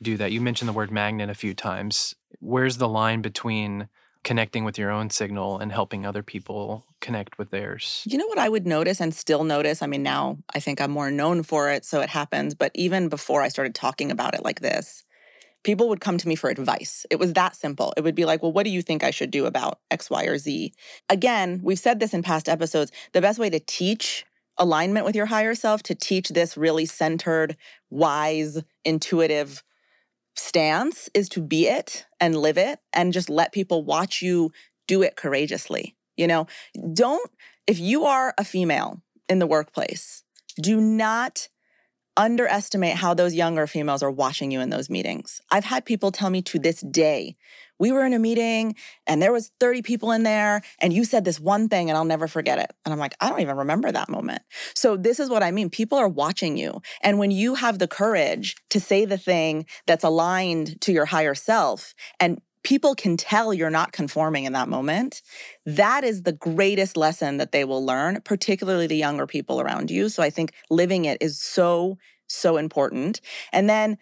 do 0.00 0.16
that? 0.16 0.32
You 0.32 0.40
mentioned 0.40 0.68
the 0.68 0.72
word 0.72 0.90
magnet 0.90 1.30
a 1.30 1.34
few 1.34 1.54
times. 1.54 2.14
Where's 2.40 2.78
the 2.78 2.88
line 2.88 3.22
between 3.22 3.88
connecting 4.24 4.64
with 4.64 4.78
your 4.78 4.90
own 4.90 5.10
signal 5.10 5.58
and 5.58 5.72
helping 5.72 6.06
other 6.06 6.22
people 6.22 6.86
connect 7.00 7.38
with 7.38 7.50
theirs? 7.50 8.02
You 8.06 8.18
know 8.18 8.26
what 8.26 8.38
I 8.38 8.48
would 8.48 8.66
notice 8.66 9.00
and 9.00 9.14
still 9.14 9.44
notice? 9.44 9.82
I 9.82 9.86
mean, 9.86 10.02
now 10.02 10.38
I 10.54 10.60
think 10.60 10.80
I'm 10.80 10.90
more 10.90 11.10
known 11.10 11.42
for 11.42 11.70
it, 11.70 11.84
so 11.84 12.00
it 12.00 12.08
happens. 12.08 12.54
But 12.54 12.72
even 12.74 13.08
before 13.08 13.42
I 13.42 13.48
started 13.48 13.74
talking 13.74 14.10
about 14.10 14.34
it 14.34 14.44
like 14.44 14.60
this, 14.60 15.04
people 15.64 15.88
would 15.88 16.00
come 16.00 16.18
to 16.18 16.28
me 16.28 16.34
for 16.34 16.50
advice. 16.50 17.06
It 17.10 17.18
was 17.18 17.32
that 17.34 17.56
simple. 17.56 17.92
It 17.96 18.02
would 18.02 18.14
be 18.14 18.24
like, 18.24 18.42
well, 18.42 18.52
what 18.52 18.64
do 18.64 18.70
you 18.70 18.82
think 18.82 19.04
I 19.04 19.10
should 19.10 19.30
do 19.30 19.46
about 19.46 19.78
X, 19.90 20.10
Y, 20.10 20.24
or 20.24 20.38
Z? 20.38 20.72
Again, 21.08 21.60
we've 21.62 21.78
said 21.78 22.00
this 22.00 22.14
in 22.14 22.22
past 22.22 22.48
episodes. 22.48 22.90
The 23.12 23.20
best 23.20 23.38
way 23.38 23.50
to 23.50 23.60
teach 23.60 24.24
alignment 24.58 25.06
with 25.06 25.16
your 25.16 25.26
higher 25.26 25.54
self, 25.54 25.82
to 25.84 25.94
teach 25.94 26.30
this 26.30 26.56
really 26.56 26.86
centered, 26.86 27.56
wise, 27.90 28.62
intuitive 28.84 29.62
stance 30.34 31.08
is 31.14 31.28
to 31.30 31.40
be 31.40 31.68
it 31.68 32.06
and 32.20 32.36
live 32.36 32.58
it 32.58 32.78
and 32.92 33.12
just 33.12 33.28
let 33.28 33.52
people 33.52 33.84
watch 33.84 34.22
you 34.22 34.50
do 34.86 35.02
it 35.02 35.16
courageously. 35.16 35.96
You 36.16 36.26
know, 36.26 36.46
don't, 36.92 37.30
if 37.66 37.78
you 37.78 38.04
are 38.04 38.34
a 38.36 38.44
female 38.44 39.02
in 39.28 39.38
the 39.38 39.46
workplace, 39.46 40.24
do 40.60 40.80
not 40.80 41.48
underestimate 42.16 42.94
how 42.96 43.14
those 43.14 43.34
younger 43.34 43.66
females 43.66 44.02
are 44.02 44.10
watching 44.10 44.50
you 44.50 44.60
in 44.60 44.70
those 44.70 44.90
meetings. 44.90 45.40
I've 45.50 45.64
had 45.64 45.84
people 45.84 46.12
tell 46.12 46.30
me 46.30 46.42
to 46.42 46.58
this 46.58 46.80
day, 46.80 47.36
we 47.78 47.90
were 47.90 48.04
in 48.04 48.12
a 48.12 48.18
meeting 48.18 48.76
and 49.06 49.20
there 49.20 49.32
was 49.32 49.50
30 49.58 49.82
people 49.82 50.12
in 50.12 50.22
there 50.22 50.62
and 50.78 50.92
you 50.92 51.04
said 51.04 51.24
this 51.24 51.40
one 51.40 51.68
thing 51.68 51.90
and 51.90 51.96
I'll 51.96 52.04
never 52.04 52.28
forget 52.28 52.58
it. 52.58 52.70
And 52.84 52.92
I'm 52.92 52.98
like, 53.00 53.14
I 53.20 53.28
don't 53.28 53.40
even 53.40 53.56
remember 53.56 53.90
that 53.90 54.08
moment. 54.08 54.42
So 54.74 54.96
this 54.96 55.18
is 55.18 55.28
what 55.28 55.42
I 55.42 55.50
mean. 55.50 55.68
People 55.68 55.98
are 55.98 56.08
watching 56.08 56.56
you. 56.56 56.80
And 57.00 57.18
when 57.18 57.30
you 57.30 57.56
have 57.56 57.78
the 57.78 57.88
courage 57.88 58.56
to 58.70 58.78
say 58.78 59.04
the 59.04 59.18
thing 59.18 59.66
that's 59.86 60.04
aligned 60.04 60.80
to 60.82 60.92
your 60.92 61.06
higher 61.06 61.34
self 61.34 61.94
and 62.20 62.40
people 62.62 62.94
can 62.94 63.16
tell 63.16 63.52
you're 63.52 63.70
not 63.70 63.92
conforming 63.92 64.44
in 64.44 64.52
that 64.52 64.68
moment, 64.68 65.22
that 65.66 66.04
is 66.04 66.22
the 66.22 66.32
greatest 66.32 66.96
lesson 66.96 67.36
that 67.38 67.52
they 67.52 67.64
will 67.64 67.84
learn, 67.84 68.20
particularly 68.24 68.86
the 68.86 68.96
younger 68.96 69.26
people 69.26 69.60
around 69.60 69.90
you. 69.90 70.08
So 70.08 70.22
I 70.22 70.30
think 70.30 70.52
living 70.70 71.04
it 71.04 71.18
is 71.20 71.40
so, 71.40 71.98
so 72.26 72.56
important. 72.56 73.20
And 73.52 73.68
then, 73.68 73.98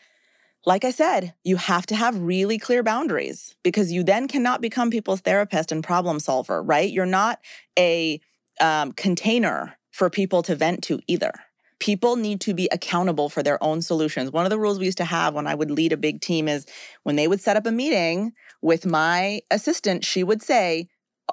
like 0.66 0.84
I 0.84 0.90
said, 0.90 1.34
you 1.42 1.56
have 1.56 1.86
to 1.86 1.96
have 1.96 2.18
really 2.18 2.58
clear 2.58 2.82
boundaries 2.82 3.56
because 3.62 3.92
you 3.92 4.02
then 4.02 4.28
cannot 4.28 4.60
become 4.60 4.90
people's 4.90 5.20
therapist 5.20 5.72
and 5.72 5.82
problem 5.82 6.20
solver, 6.20 6.62
right? 6.62 6.90
You're 6.90 7.06
not 7.06 7.40
a 7.78 8.20
um, 8.60 8.92
container 8.92 9.78
for 9.90 10.10
people 10.10 10.42
to 10.42 10.54
vent 10.54 10.82
to 10.84 11.00
either 11.06 11.32
people 11.80 12.16
need 12.16 12.40
to 12.42 12.54
be 12.54 12.68
accountable 12.70 13.28
for 13.28 13.42
their 13.42 13.62
own 13.62 13.82
solutions. 13.82 14.30
One 14.30 14.46
of 14.46 14.50
the 14.50 14.58
rules 14.58 14.78
we 14.78 14.84
used 14.84 14.98
to 14.98 15.04
have 15.04 15.34
when 15.34 15.46
I 15.46 15.54
would 15.54 15.70
lead 15.70 15.92
a 15.92 15.96
big 15.96 16.20
team 16.20 16.46
is 16.46 16.66
when 17.02 17.16
they 17.16 17.26
would 17.26 17.40
set 17.40 17.56
up 17.56 17.66
a 17.66 17.72
meeting, 17.72 18.32
with 18.62 18.86
my 18.86 19.40
assistant, 19.50 20.04
she 20.04 20.22
would 20.22 20.42
say, 20.42 20.88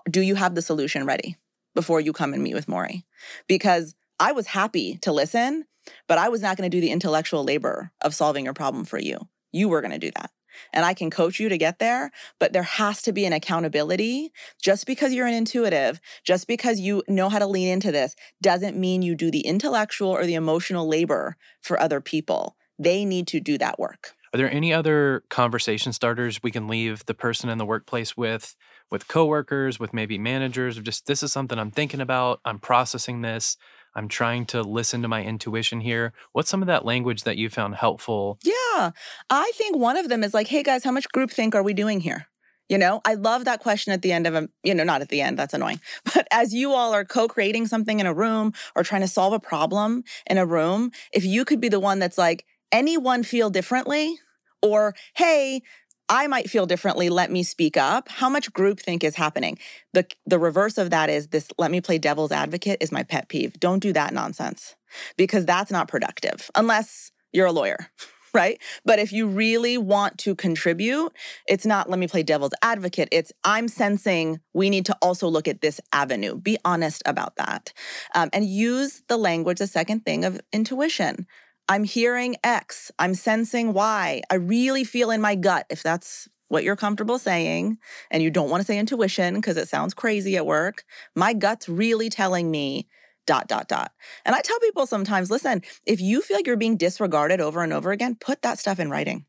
Do 0.10 0.22
you 0.22 0.36
have 0.36 0.56
the 0.56 0.62
solution 0.62 1.06
ready 1.06 1.38
before 1.76 2.02
you 2.02 2.14
come 2.14 2.34
and 2.34 2.42
meet 2.42 2.54
with 2.54 2.68
Mory? 2.68 3.06
Because 3.48 3.94
I 4.20 4.32
was 4.32 4.48
happy 4.48 4.98
to 5.02 5.12
listen, 5.12 5.66
but 6.08 6.18
I 6.18 6.30
was 6.30 6.42
not 6.42 6.58
going 6.58 6.70
to 6.70 6.76
do 6.76 6.82
the 6.82 6.92
intellectual 6.92 7.44
labor 7.44 7.92
of 8.02 8.16
solving 8.16 8.46
your 8.46 8.54
problem 8.54 8.86
for 8.86 8.98
you. 8.98 9.20
You 9.52 9.70
were 9.70 9.82
going 9.82 9.92
to 9.92 10.00
do 10.00 10.12
that. 10.16 10.32
And 10.74 10.86
I 10.86 10.94
can 10.94 11.10
coach 11.10 11.40
you 11.40 11.50
to 11.50 11.58
get 11.58 11.80
there, 11.80 12.12
but 12.40 12.54
there 12.54 12.64
has 12.64 13.02
to 13.04 13.14
be 13.14 13.26
an 13.26 13.34
accountability. 13.34 14.32
Just 14.62 14.86
because 14.86 15.14
you're 15.14 15.28
an 15.28 15.34
intuitive, 15.34 16.00
just 16.24 16.48
because 16.48 16.80
you 16.80 17.04
know 17.08 17.30
how 17.30 17.40
to 17.40 17.48
lean 17.48 17.68
into 17.68 17.92
this, 17.92 18.16
doesn't 18.42 18.78
mean 18.78 19.02
you 19.02 19.16
do 19.16 19.32
the 19.32 19.42
intellectual 19.42 20.10
or 20.10 20.26
the 20.26 20.36
emotional 20.36 20.88
labor 20.88 21.38
for 21.62 21.80
other 21.80 22.02
people. 22.02 22.56
They 22.80 23.06
need 23.06 23.28
to 23.28 23.40
do 23.40 23.58
that 23.58 23.80
work. 23.80 24.14
Are 24.34 24.38
there 24.38 24.52
any 24.52 24.74
other 24.74 25.24
conversation 25.30 25.94
starters 25.94 26.44
we 26.44 26.52
can 26.52 26.68
leave 26.68 27.06
the 27.06 27.14
person 27.14 27.50
in 27.50 27.58
the 27.58 27.66
workplace 27.66 28.18
with, 28.18 28.56
with 28.92 29.08
coworkers, 29.08 29.80
with 29.80 29.94
maybe 29.94 30.18
managers, 30.18 30.78
just 30.80 31.08
this 31.08 31.24
is 31.24 31.32
something 31.32 31.58
I'm 31.58 31.72
thinking 31.72 32.02
about, 32.02 32.42
I'm 32.44 32.60
processing 32.60 33.22
this, 33.22 33.58
I'm 33.98 34.08
trying 34.08 34.46
to 34.48 34.62
listen 34.62 35.02
to 35.02 35.08
my 35.08 35.24
intuition 35.24 35.82
here. 35.82 36.14
What's 36.32 36.52
some 36.52 36.62
of 36.62 36.68
that 36.68 36.86
language 36.86 37.24
that 37.24 37.36
you 37.36 37.50
found 37.50 37.76
helpful? 37.76 38.38
Yeah. 38.44 38.92
I 39.32 39.52
think 39.56 39.76
one 39.76 39.98
of 39.98 40.08
them 40.08 40.24
is 40.24 40.36
like, 40.36 40.48
hey 40.48 40.62
guys, 40.62 40.84
how 40.84 40.92
much 40.92 41.10
group 41.10 41.32
think 41.32 41.56
are 41.56 41.64
we 41.64 41.74
doing 41.74 42.00
here? 42.00 42.28
You 42.70 42.78
know, 42.78 43.02
I 43.06 43.16
love 43.16 43.46
that 43.46 43.60
question 43.60 43.94
at 43.94 44.04
the 44.04 44.12
end 44.12 44.28
of 44.28 44.36
a, 44.36 44.50
you 44.62 44.76
know, 44.76 44.84
not 44.84 45.02
at 45.02 45.10
the 45.10 45.22
end, 45.22 45.40
that's 45.40 45.54
annoying. 45.54 45.82
But 46.14 46.28
as 46.32 46.54
you 46.54 46.74
all 46.74 46.94
are 46.94 47.06
co 47.06 47.28
creating 47.28 47.66
something 47.66 48.00
in 48.00 48.06
a 48.06 48.14
room 48.14 48.54
or 48.76 48.84
trying 48.84 49.02
to 49.02 49.08
solve 49.08 49.34
a 49.34 49.40
problem 49.40 50.04
in 50.30 50.38
a 50.38 50.46
room, 50.46 50.92
if 51.12 51.26
you 51.26 51.44
could 51.44 51.60
be 51.60 51.70
the 51.70 51.80
one 51.80 51.98
that's 51.98 52.20
like, 52.20 52.46
anyone 52.72 53.24
feel 53.24 53.50
differently? 53.50 54.20
Or, 54.62 54.96
hey, 55.16 55.62
I 56.10 56.28
might 56.28 56.50
feel 56.50 56.66
differently. 56.66 57.10
Let 57.10 57.32
me 57.32 57.44
speak 57.44 57.76
up. 57.76 58.10
How 58.10 58.30
much 58.30 58.52
groupthink 58.54 59.04
is 59.04 59.16
happening? 59.16 59.58
The, 59.94 60.06
the 60.26 60.40
reverse 60.40 60.78
of 60.78 60.90
that 60.92 61.10
is 61.10 61.28
this 61.28 61.48
let 61.58 61.72
me 61.72 61.82
play 61.82 61.98
devil's 61.98 62.32
advocate 62.32 62.78
is 62.82 62.92
my 62.92 63.04
pet 63.04 63.28
peeve. 63.30 63.60
Don't 63.60 63.80
do 63.80 63.92
that 63.94 64.14
nonsense 64.14 64.76
because 65.18 65.46
that's 65.46 65.72
not 65.72 65.88
productive 65.88 66.50
unless 66.56 67.12
you're 67.34 67.48
a 67.48 67.52
lawyer, 67.52 67.78
right? 68.34 68.62
But 68.86 69.00
if 69.00 69.12
you 69.12 69.28
really 69.28 69.78
want 69.78 70.18
to 70.20 70.34
contribute, 70.34 71.12
it's 71.48 71.66
not 71.66 71.90
let 71.90 72.00
me 72.00 72.08
play 72.08 72.24
devil's 72.24 72.54
advocate. 72.62 73.10
It's 73.12 73.34
I'm 73.44 73.68
sensing 73.68 74.40
we 74.54 74.70
need 74.70 74.86
to 74.86 74.98
also 75.02 75.28
look 75.28 75.48
at 75.48 75.62
this 75.62 75.82
avenue. 75.92 76.36
Be 76.36 76.58
honest 76.64 77.04
about 77.06 77.36
that 77.36 77.74
um, 78.16 78.30
and 78.32 78.46
use 78.46 79.04
the 79.10 79.18
language, 79.18 79.60
the 79.60 79.68
second 79.68 80.06
thing 80.06 80.24
of 80.24 80.40
intuition. 80.54 81.28
I'm 81.70 81.84
hearing 81.84 82.38
X, 82.44 82.92
I'm 82.98 83.14
sensing 83.14 83.74
Y. 83.74 84.22
I 84.30 84.36
really 84.36 84.84
feel 84.84 85.12
in 85.12 85.20
my 85.20 85.36
gut, 85.36 85.66
if 85.70 85.84
that's 85.84 86.30
what 86.48 86.64
you're 86.64 86.78
comfortable 86.78 87.20
saying, 87.20 87.78
and 88.10 88.24
you 88.24 88.32
don't 88.32 88.50
want 88.50 88.62
to 88.62 88.66
say 88.66 88.80
intuition 88.80 89.36
because 89.36 89.58
it 89.58 89.68
sounds 89.68 89.94
crazy 89.94 90.38
at 90.38 90.46
work, 90.46 90.86
my 91.16 91.34
gut's 91.34 91.68
really 91.68 92.10
telling 92.10 92.50
me 92.50 92.88
dot, 93.26 93.48
dot, 93.50 93.68
dot. 93.68 93.92
And 94.26 94.34
I 94.34 94.42
tell 94.42 94.60
people 94.60 94.88
sometimes 94.88 95.30
listen, 95.30 95.62
if 95.86 96.00
you 96.00 96.22
feel 96.22 96.38
like 96.38 96.48
you're 96.48 96.56
being 96.56 96.78
disregarded 96.78 97.42
over 97.42 97.62
and 97.62 97.74
over 97.74 97.92
again, 97.92 98.16
put 98.16 98.42
that 98.44 98.60
stuff 98.60 98.80
in 98.80 98.90
writing. 98.90 99.26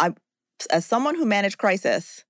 I, 0.00 0.14
as 0.70 0.84
someone 0.84 1.14
who 1.14 1.24
managed 1.24 1.58
crisis, 1.58 2.24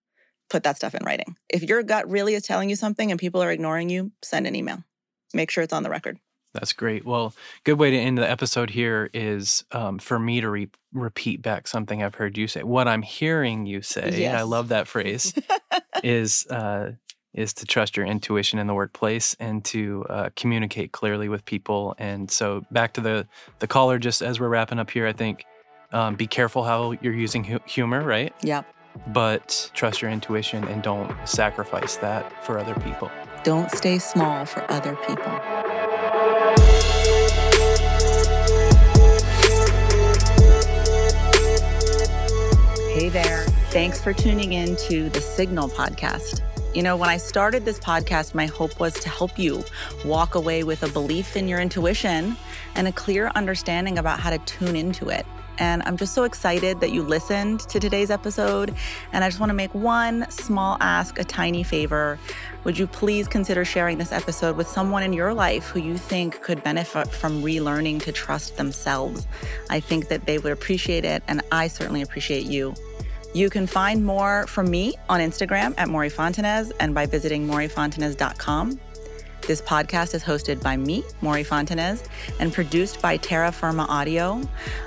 put 0.50 0.62
that 0.64 0.76
stuff 0.76 0.94
in 0.94 1.02
writing. 1.04 1.36
If 1.48 1.62
your 1.62 1.82
gut 1.82 2.10
really 2.10 2.34
is 2.34 2.42
telling 2.42 2.68
you 2.68 2.76
something 2.76 3.10
and 3.10 3.18
people 3.18 3.42
are 3.42 3.50
ignoring 3.50 3.88
you, 3.88 4.12
send 4.22 4.46
an 4.46 4.54
email. 4.54 4.84
Make 5.32 5.50
sure 5.50 5.64
it's 5.64 5.72
on 5.72 5.82
the 5.82 5.90
record. 5.90 6.18
That's 6.54 6.72
great. 6.72 7.04
Well, 7.04 7.34
good 7.64 7.80
way 7.80 7.90
to 7.90 7.96
end 7.96 8.16
the 8.16 8.30
episode 8.30 8.70
here 8.70 9.10
is 9.12 9.64
um, 9.72 9.98
for 9.98 10.20
me 10.20 10.40
to 10.40 10.48
re- 10.48 10.70
repeat 10.92 11.42
back 11.42 11.66
something 11.66 12.02
I've 12.02 12.14
heard 12.14 12.38
you 12.38 12.46
say. 12.46 12.62
What 12.62 12.86
I'm 12.86 13.02
hearing 13.02 13.66
you 13.66 13.82
say, 13.82 14.20
yes. 14.20 14.38
I 14.38 14.42
love 14.42 14.68
that 14.68 14.86
phrase, 14.86 15.34
is 16.04 16.46
uh, 16.46 16.92
is 17.34 17.52
to 17.54 17.66
trust 17.66 17.96
your 17.96 18.06
intuition 18.06 18.60
in 18.60 18.68
the 18.68 18.74
workplace 18.74 19.34
and 19.40 19.64
to 19.64 20.06
uh, 20.08 20.30
communicate 20.36 20.92
clearly 20.92 21.28
with 21.28 21.44
people. 21.44 21.96
And 21.98 22.30
so, 22.30 22.64
back 22.70 22.92
to 22.94 23.00
the 23.00 23.26
the 23.58 23.66
caller, 23.66 23.98
just 23.98 24.22
as 24.22 24.38
we're 24.38 24.48
wrapping 24.48 24.78
up 24.78 24.90
here, 24.90 25.08
I 25.08 25.12
think 25.12 25.44
um, 25.92 26.14
be 26.14 26.28
careful 26.28 26.62
how 26.62 26.92
you're 27.02 27.12
using 27.12 27.42
hu- 27.42 27.60
humor, 27.66 28.02
right? 28.02 28.32
Yeah. 28.42 28.62
But 29.08 29.72
trust 29.74 30.02
your 30.02 30.12
intuition 30.12 30.62
and 30.68 30.84
don't 30.84 31.12
sacrifice 31.28 31.96
that 31.96 32.44
for 32.44 32.60
other 32.60 32.74
people. 32.76 33.10
Don't 33.42 33.70
stay 33.72 33.98
small 33.98 34.46
for 34.46 34.64
other 34.70 34.94
people. 35.06 35.63
Hey 42.94 43.08
there. 43.08 43.42
Thanks 43.70 44.00
for 44.00 44.12
tuning 44.12 44.52
in 44.52 44.76
to 44.86 45.08
the 45.08 45.20
Signal 45.20 45.68
podcast. 45.68 46.42
You 46.76 46.84
know, 46.84 46.96
when 46.96 47.08
I 47.08 47.16
started 47.16 47.64
this 47.64 47.80
podcast, 47.80 48.34
my 48.34 48.46
hope 48.46 48.78
was 48.78 48.94
to 49.00 49.08
help 49.08 49.36
you 49.36 49.64
walk 50.04 50.36
away 50.36 50.62
with 50.62 50.84
a 50.84 50.88
belief 50.88 51.36
in 51.36 51.48
your 51.48 51.58
intuition 51.58 52.36
and 52.76 52.86
a 52.86 52.92
clear 52.92 53.32
understanding 53.34 53.98
about 53.98 54.20
how 54.20 54.30
to 54.30 54.38
tune 54.38 54.76
into 54.76 55.08
it. 55.08 55.26
And 55.58 55.82
I'm 55.84 55.96
just 55.96 56.14
so 56.14 56.24
excited 56.24 56.80
that 56.80 56.90
you 56.92 57.02
listened 57.02 57.60
to 57.60 57.80
today's 57.80 58.10
episode. 58.10 58.74
And 59.12 59.24
I 59.24 59.28
just 59.28 59.40
want 59.40 59.50
to 59.50 59.54
make 59.54 59.74
one 59.74 60.30
small 60.30 60.76
ask, 60.80 61.18
a 61.18 61.24
tiny 61.24 61.62
favor. 61.62 62.18
Would 62.64 62.78
you 62.78 62.86
please 62.86 63.28
consider 63.28 63.64
sharing 63.64 63.98
this 63.98 64.12
episode 64.12 64.56
with 64.56 64.68
someone 64.68 65.02
in 65.02 65.12
your 65.12 65.34
life 65.34 65.68
who 65.68 65.80
you 65.80 65.98
think 65.98 66.40
could 66.42 66.62
benefit 66.64 67.08
from 67.08 67.42
relearning 67.42 68.00
to 68.02 68.12
trust 68.12 68.56
themselves? 68.56 69.26
I 69.70 69.80
think 69.80 70.08
that 70.08 70.26
they 70.26 70.38
would 70.38 70.52
appreciate 70.52 71.04
it, 71.04 71.22
and 71.28 71.42
I 71.52 71.68
certainly 71.68 72.02
appreciate 72.02 72.46
you. 72.46 72.74
You 73.34 73.50
can 73.50 73.66
find 73.66 74.04
more 74.04 74.46
from 74.46 74.70
me 74.70 74.94
on 75.08 75.20
Instagram 75.20 75.74
at 75.76 75.88
Mory 75.88 76.08
Fontanez 76.08 76.72
and 76.78 76.94
by 76.94 77.06
visiting 77.06 77.46
moryfontanez.com. 77.48 78.80
This 79.46 79.60
podcast 79.60 80.14
is 80.14 80.24
hosted 80.24 80.62
by 80.62 80.78
me, 80.78 81.04
Mory 81.20 81.44
Fontanez, 81.44 82.08
and 82.40 82.50
produced 82.50 83.02
by 83.02 83.18
Terra 83.18 83.52
Firma 83.52 83.84
Audio. 83.90 84.40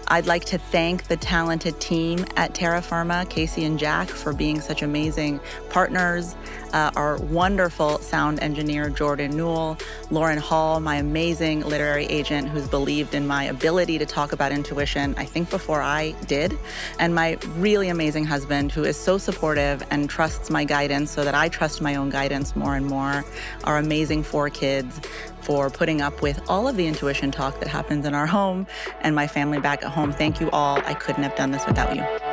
I'd 0.07 0.25
like 0.25 0.45
to 0.45 0.57
thank 0.57 1.03
the 1.07 1.17
talented 1.17 1.79
team 1.79 2.25
at 2.37 2.55
Terra 2.55 2.81
Firma, 2.81 3.27
Casey 3.29 3.65
and 3.65 3.77
Jack, 3.77 4.07
for 4.07 4.33
being 4.33 4.59
such 4.59 4.81
amazing 4.81 5.39
partners. 5.69 6.35
Uh, 6.73 6.91
our 6.95 7.17
wonderful 7.17 7.99
sound 7.99 8.39
engineer, 8.39 8.89
Jordan 8.89 9.37
Newell, 9.37 9.77
Lauren 10.09 10.37
Hall, 10.37 10.79
my 10.79 10.95
amazing 10.95 11.61
literary 11.61 12.05
agent 12.05 12.49
who's 12.49 12.67
believed 12.67 13.13
in 13.13 13.27
my 13.27 13.43
ability 13.45 13.99
to 13.99 14.05
talk 14.05 14.31
about 14.31 14.51
intuition, 14.51 15.13
I 15.17 15.25
think 15.25 15.49
before 15.49 15.81
I 15.81 16.11
did, 16.25 16.57
and 16.99 17.13
my 17.13 17.37
really 17.57 17.89
amazing 17.89 18.25
husband 18.25 18.71
who 18.71 18.85
is 18.85 18.97
so 18.97 19.17
supportive 19.17 19.83
and 19.91 20.09
trusts 20.09 20.49
my 20.49 20.63
guidance 20.63 21.11
so 21.11 21.23
that 21.23 21.35
I 21.35 21.47
trust 21.47 21.81
my 21.81 21.95
own 21.95 22.09
guidance 22.09 22.55
more 22.55 22.75
and 22.75 22.85
more. 22.85 23.23
Our 23.65 23.77
amazing 23.77 24.23
four 24.23 24.46
kids 24.49 24.99
for 25.41 25.69
putting 25.69 26.01
up 26.01 26.21
with 26.21 26.41
all 26.49 26.67
of 26.67 26.75
the 26.75 26.88
intuition 26.88 27.31
talk 27.31 27.60
that 27.60 27.67
happens 27.67 28.05
in 28.05 28.13
our 28.13 28.27
home 28.27 28.67
and 29.01 29.15
my 29.15 29.27
family 29.27 29.60
back 29.60 29.83
at 29.83 29.91
home. 29.91 30.12
Thank 30.12 30.39
you 30.39 30.49
all. 30.51 30.77
I 30.86 30.93
couldn't 30.93 31.23
have 31.23 31.36
done 31.36 31.51
this 31.51 31.65
without 31.65 31.95
you. 31.95 32.26